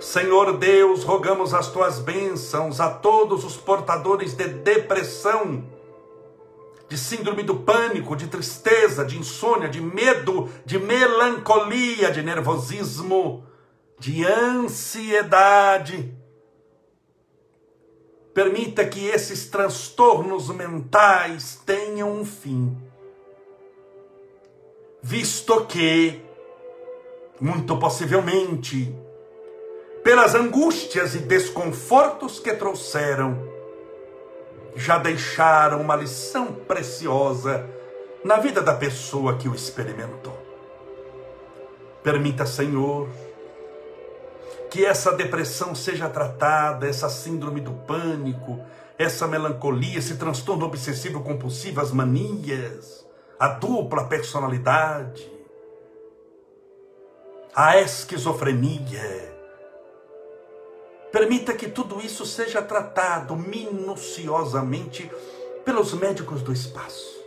Senhor 0.00 0.56
Deus, 0.56 1.04
rogamos 1.04 1.54
as 1.54 1.68
tuas 1.68 1.98
bênçãos 1.98 2.80
a 2.80 2.90
todos 2.90 3.44
os 3.44 3.56
portadores 3.56 4.34
de 4.34 4.48
depressão 4.48 5.62
de 6.92 6.98
síndrome 6.98 7.42
do 7.42 7.54
pânico, 7.54 8.14
de 8.14 8.26
tristeza, 8.26 9.02
de 9.02 9.16
insônia, 9.16 9.66
de 9.66 9.80
medo, 9.80 10.50
de 10.62 10.78
melancolia, 10.78 12.10
de 12.10 12.20
nervosismo, 12.20 13.46
de 13.98 14.26
ansiedade. 14.26 16.14
Permita 18.34 18.84
que 18.84 19.06
esses 19.06 19.46
transtornos 19.48 20.50
mentais 20.50 21.58
tenham 21.64 22.12
um 22.12 22.26
fim, 22.26 22.76
visto 25.02 25.64
que, 25.64 26.20
muito 27.40 27.78
possivelmente, 27.78 28.94
pelas 30.04 30.34
angústias 30.34 31.14
e 31.14 31.20
desconfortos 31.20 32.38
que 32.38 32.52
trouxeram, 32.52 33.50
já 34.74 34.98
deixaram 34.98 35.80
uma 35.80 35.96
lição 35.96 36.52
preciosa 36.52 37.68
na 38.24 38.36
vida 38.36 38.62
da 38.62 38.74
pessoa 38.74 39.36
que 39.36 39.48
o 39.48 39.54
experimentou. 39.54 40.36
Permita, 42.02 42.46
Senhor, 42.46 43.08
que 44.70 44.84
essa 44.84 45.12
depressão 45.12 45.74
seja 45.74 46.08
tratada, 46.08 46.88
essa 46.88 47.08
síndrome 47.08 47.60
do 47.60 47.72
pânico, 47.72 48.60
essa 48.98 49.26
melancolia, 49.26 49.98
esse 49.98 50.16
transtorno 50.16 50.64
obsessivo 50.64 51.20
compulsivo, 51.20 51.80
as 51.80 51.92
manias, 51.92 53.06
a 53.38 53.48
dupla 53.48 54.04
personalidade, 54.04 55.30
a 57.54 57.78
esquizofrenia, 57.80 59.31
Permita 61.12 61.52
que 61.52 61.68
tudo 61.68 62.00
isso 62.00 62.24
seja 62.24 62.62
tratado 62.62 63.36
minuciosamente 63.36 65.12
pelos 65.62 65.92
médicos 65.92 66.40
do 66.40 66.52
espaço. 66.52 67.22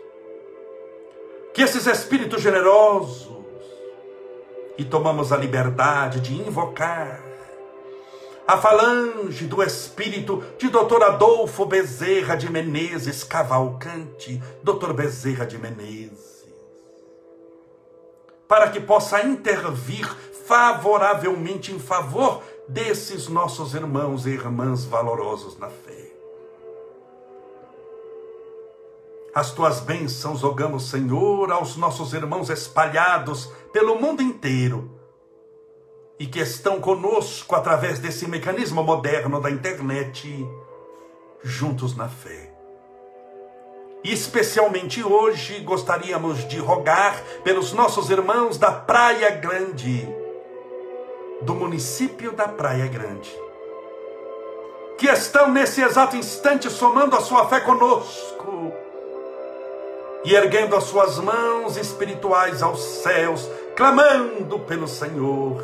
Que 1.53 1.61
esses 1.61 1.86
espíritos 1.86 2.41
generosos, 2.41 3.45
e 4.77 4.83
tomamos 4.83 5.31
a 5.31 5.38
liberdade 5.38 6.19
de 6.19 6.33
invocar 6.33 7.23
a 8.47 8.57
falange 8.57 9.47
do 9.47 9.63
espírito 9.63 10.43
de 10.57 10.69
Dr. 10.69 11.01
Adolfo 11.03 11.65
Bezerra 11.65 12.36
de 12.36 12.51
Menezes 12.51 13.23
Cavalcante, 13.23 14.41
Dr. 14.61 14.93
Bezerra 14.93 15.45
de 15.45 15.57
Menezes, 15.57 16.45
para 18.47 18.69
que 18.69 18.79
possa 18.79 19.23
intervir 19.23 20.05
favoravelmente 20.45 21.71
em 21.71 21.79
favor 21.79 22.43
desses 22.68 23.28
nossos 23.28 23.74
irmãos 23.74 24.26
e 24.26 24.32
irmãs 24.32 24.86
valorosos 24.86 25.57
na 25.57 25.70
fé. 25.70 26.11
As 29.34 29.51
tuas 29.51 29.82
bênçãos 29.82 30.41
rogamos, 30.41 30.89
Senhor, 30.89 31.51
aos 31.51 31.76
nossos 31.76 32.13
irmãos 32.13 32.49
espalhados 32.49 33.51
pelo 33.74 33.99
mundo 33.99 34.22
inteiro 34.22 34.89
e 36.18 36.26
que 36.26 36.39
estão 36.39 36.80
conosco 36.80 37.53
através 37.53 37.99
desse 37.99 38.28
mecanismo 38.28 38.82
moderno 38.82 39.41
da 39.41 39.51
internet, 39.51 40.47
juntos 41.43 41.95
na 41.97 42.07
fé. 42.07 42.53
E 44.05 44.13
especialmente 44.13 45.03
hoje 45.03 45.59
gostaríamos 45.59 46.47
de 46.47 46.59
rogar 46.59 47.22
pelos 47.43 47.74
nossos 47.74 48.09
irmãos 48.09 48.57
da 48.57 48.72
Praia 48.72 49.32
Grande, 49.32 50.07
do 51.41 51.53
município 51.53 52.31
da 52.31 52.47
Praia 52.47 52.88
Grande, 52.88 53.33
que 54.97 55.07
estão 55.07 55.51
nesse 55.51 55.81
exato 55.81 56.15
instante 56.15 56.69
somando 56.69 57.15
a 57.15 57.21
sua 57.21 57.47
fé 57.47 57.59
conosco 57.59 58.73
e 60.23 60.33
erguendo 60.33 60.75
as 60.75 60.86
suas 60.86 61.19
mãos 61.19 61.77
espirituais 61.77 62.63
aos 62.63 62.81
céus, 62.81 63.49
clamando 63.75 64.59
pelo 64.59 64.88
Senhor, 64.88 65.61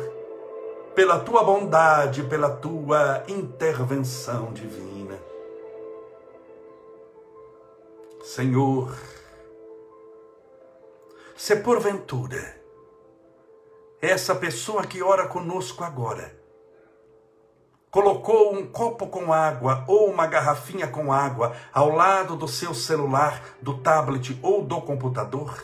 pela 0.94 1.18
tua 1.18 1.42
bondade, 1.42 2.22
pela 2.24 2.50
tua 2.50 3.24
intervenção 3.26 4.52
divina. 4.52 5.18
Senhor, 8.22 8.94
se 11.36 11.56
porventura 11.56 12.61
essa 14.02 14.34
pessoa 14.34 14.84
que 14.84 15.02
ora 15.02 15.28
conosco 15.28 15.84
agora 15.84 16.42
colocou 17.88 18.54
um 18.54 18.66
copo 18.66 19.06
com 19.06 19.32
água 19.32 19.84
ou 19.86 20.10
uma 20.10 20.26
garrafinha 20.26 20.88
com 20.88 21.12
água 21.12 21.54
ao 21.72 21.90
lado 21.90 22.36
do 22.36 22.48
seu 22.48 22.74
celular, 22.74 23.40
do 23.60 23.78
tablet 23.78 24.38
ou 24.42 24.62
do 24.62 24.80
computador, 24.80 25.62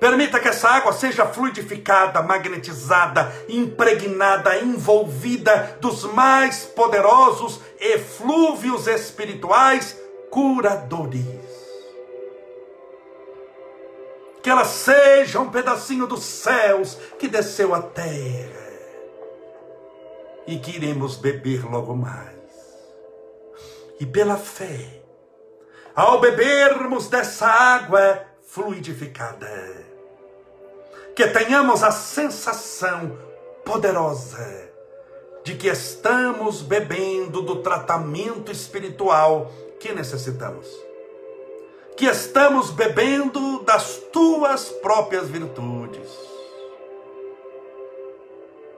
Permita 0.00 0.40
que 0.40 0.48
essa 0.48 0.66
água 0.66 0.94
seja 0.94 1.26
fluidificada, 1.26 2.22
magnetizada, 2.22 3.30
impregnada, 3.50 4.58
envolvida 4.58 5.76
dos 5.78 6.04
mais 6.04 6.64
poderosos 6.64 7.60
eflúvios 7.78 8.86
espirituais 8.86 9.94
curadores. 10.30 11.49
Que 14.42 14.50
ela 14.50 14.64
seja 14.64 15.40
um 15.40 15.50
pedacinho 15.50 16.06
dos 16.06 16.22
céus 16.22 16.96
que 17.18 17.28
desceu 17.28 17.74
à 17.74 17.82
terra 17.82 18.70
e 20.46 20.58
que 20.58 20.76
iremos 20.76 21.16
beber 21.16 21.64
logo 21.64 21.94
mais. 21.94 22.30
E 23.98 24.06
pela 24.06 24.36
fé, 24.36 25.02
ao 25.94 26.20
bebermos 26.20 27.08
dessa 27.08 27.46
água 27.46 28.24
fluidificada, 28.46 29.84
que 31.14 31.26
tenhamos 31.28 31.82
a 31.82 31.90
sensação 31.90 33.18
poderosa 33.64 34.70
de 35.44 35.54
que 35.54 35.68
estamos 35.68 36.62
bebendo 36.62 37.42
do 37.42 37.62
tratamento 37.62 38.50
espiritual 38.50 39.50
que 39.78 39.92
necessitamos. 39.92 40.66
Que 42.00 42.06
estamos 42.06 42.70
bebendo 42.70 43.62
das 43.62 43.98
tuas 44.10 44.70
próprias 44.70 45.28
virtudes. 45.28 46.08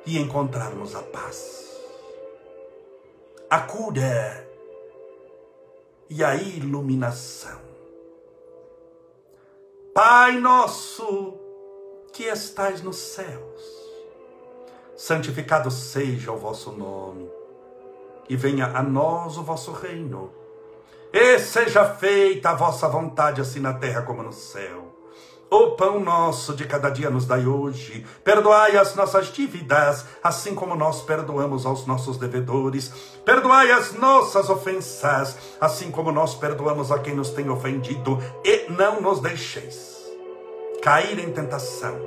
E 0.05 0.19
encontrarmos 0.19 0.97
a 0.97 1.03
paz, 1.05 1.71
a 3.49 3.61
cura 3.61 4.45
e 6.11 6.25
a 6.25 6.35
iluminação. 6.35 7.61
Pai 9.95 10.41
nosso 10.41 11.39
que 12.13 12.25
estais 12.25 12.83
nos 12.83 12.97
céus, 12.97 13.63
santificado 14.97 15.71
seja 15.71 16.33
o 16.33 16.37
vosso 16.37 16.73
nome, 16.73 17.31
e 18.29 18.35
venha 18.35 18.67
a 18.77 18.83
nós 18.83 19.37
o 19.37 19.45
vosso 19.45 19.71
reino 19.71 20.42
e 21.13 21.39
seja 21.39 21.85
feita 21.85 22.51
a 22.51 22.55
vossa 22.55 22.89
vontade, 22.89 23.41
assim 23.41 23.61
na 23.61 23.75
terra 23.75 24.01
como 24.01 24.23
no 24.23 24.33
céu. 24.33 24.91
O 25.51 25.73
pão 25.73 26.01
nosso 26.01 26.55
de 26.55 26.65
cada 26.67 26.89
dia 26.89 27.11
nos 27.11 27.27
dai 27.27 27.45
hoje. 27.45 28.07
Perdoai 28.25 28.79
as 28.79 28.95
nossas 28.95 29.27
dívidas, 29.27 30.07
assim 30.25 30.55
como 30.55 30.75
nós 30.75 31.03
perdoamos 31.03 31.67
aos 31.67 31.87
nossos 31.87 32.17
devedores. 32.17 32.91
Perdoai 33.27 33.71
as 33.71 33.93
nossas 33.93 34.49
ofensas, 34.49 35.37
assim 35.61 35.91
como 35.91 36.11
nós 36.11 36.35
perdoamos 36.35 36.91
a 36.91 36.99
quem 36.99 37.15
nos 37.15 37.29
tem 37.29 37.51
ofendido. 37.51 38.19
E 38.43 38.73
não 38.73 39.03
nos 39.03 39.21
deixeis 39.21 40.11
cair 40.81 41.19
em 41.19 41.31
tentação, 41.31 42.01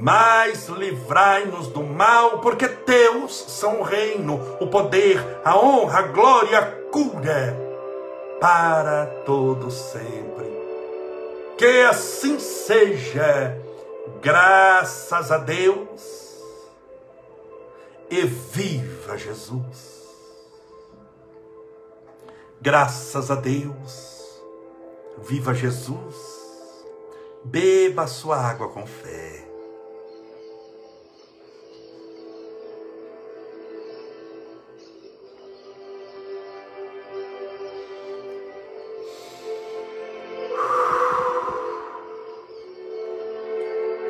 mas 0.00 0.68
livrai-nos 0.70 1.68
do 1.68 1.84
mal, 1.84 2.38
porque 2.38 2.66
teus 2.66 3.34
são 3.48 3.80
o 3.80 3.82
reino, 3.82 4.40
o 4.58 4.66
poder, 4.66 5.22
a 5.44 5.58
honra, 5.58 5.98
a 5.98 6.02
glória, 6.02 6.58
a 6.58 6.66
cura 6.90 7.71
para 8.42 9.06
todo 9.24 9.70
sempre. 9.70 10.50
Que 11.56 11.82
assim 11.82 12.40
seja, 12.40 13.56
graças 14.20 15.30
a 15.30 15.38
Deus, 15.38 16.42
e 18.10 18.22
viva 18.22 19.16
Jesus. 19.16 19.92
Graças 22.60 23.30
a 23.30 23.36
Deus, 23.36 24.42
viva 25.18 25.54
Jesus, 25.54 26.16
beba 27.44 28.08
sua 28.08 28.38
água 28.38 28.68
com 28.70 28.84
fé. 28.84 29.31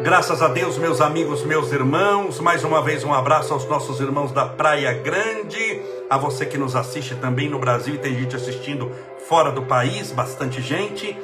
Graças 0.03 0.42
a 0.42 0.48
Deus, 0.48 0.78
meus 0.78 1.00
amigos, 1.00 1.44
meus 1.44 1.70
irmãos, 1.70 2.40
mais 2.40 2.64
uma 2.64 2.82
vez 2.82 3.05
um 3.05 3.14
abraço 3.14 3.55
aos 3.55 3.64
nossos 3.66 4.00
irmãos 4.00 4.32
da 4.32 4.44
Praia 4.44 4.92
Grande, 4.94 5.80
a 6.11 6.18
você 6.18 6.44
que 6.44 6.59
nos 6.59 6.74
assiste 6.74 7.14
também 7.14 7.48
no 7.48 7.61
Brasil 7.61 7.94
e 7.94 7.98
tem 7.98 8.12
gente 8.16 8.34
assistindo 8.34 8.90
fora 9.28 9.53
do 9.53 9.62
país, 9.62 10.11
bastante 10.11 10.61
gente. 10.61 11.16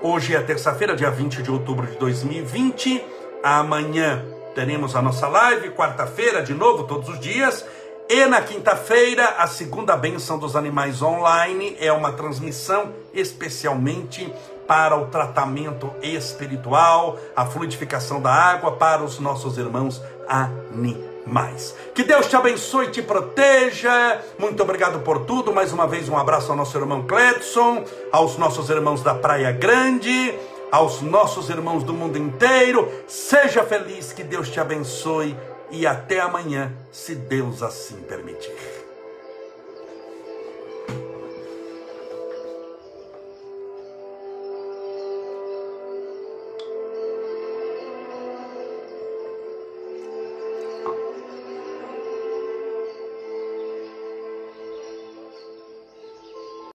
Hoje 0.00 0.36
é 0.36 0.40
terça-feira, 0.40 0.94
dia 0.94 1.10
20 1.10 1.42
de 1.42 1.50
outubro 1.50 1.88
de 1.88 1.96
2020. 1.96 3.04
Amanhã 3.42 4.24
teremos 4.54 4.94
a 4.94 5.02
nossa 5.02 5.26
live, 5.26 5.70
quarta-feira, 5.70 6.40
de 6.40 6.54
novo, 6.54 6.84
todos 6.84 7.08
os 7.08 7.18
dias. 7.18 7.66
E 8.08 8.26
na 8.26 8.40
quinta-feira, 8.40 9.24
a 9.38 9.48
segunda 9.48 9.96
bênção 9.96 10.38
dos 10.38 10.54
animais 10.54 11.02
online 11.02 11.76
é 11.80 11.92
uma 11.92 12.12
transmissão 12.12 12.92
especialmente 13.12 14.32
para 14.70 14.96
o 14.96 15.06
tratamento 15.06 15.92
espiritual, 16.00 17.18
a 17.34 17.44
fluidificação 17.44 18.22
da 18.22 18.32
água 18.32 18.70
para 18.70 19.02
os 19.02 19.18
nossos 19.18 19.58
irmãos 19.58 20.00
animais. 20.28 21.74
Que 21.92 22.04
Deus 22.04 22.28
te 22.28 22.36
abençoe 22.36 22.86
e 22.86 22.90
te 22.92 23.02
proteja. 23.02 24.20
Muito 24.38 24.62
obrigado 24.62 25.00
por 25.00 25.24
tudo. 25.24 25.52
Mais 25.52 25.72
uma 25.72 25.88
vez, 25.88 26.08
um 26.08 26.16
abraço 26.16 26.52
ao 26.52 26.56
nosso 26.56 26.78
irmão 26.78 27.02
Cledson, 27.04 27.84
aos 28.12 28.38
nossos 28.38 28.70
irmãos 28.70 29.02
da 29.02 29.12
Praia 29.12 29.50
Grande, 29.50 30.38
aos 30.70 31.02
nossos 31.02 31.50
irmãos 31.50 31.82
do 31.82 31.92
mundo 31.92 32.16
inteiro. 32.16 32.88
Seja 33.08 33.64
feliz, 33.64 34.12
que 34.12 34.22
Deus 34.22 34.48
te 34.48 34.60
abençoe 34.60 35.36
e 35.72 35.84
até 35.84 36.20
amanhã, 36.20 36.72
se 36.92 37.16
Deus 37.16 37.60
assim 37.60 37.96
permitir. 38.02 38.79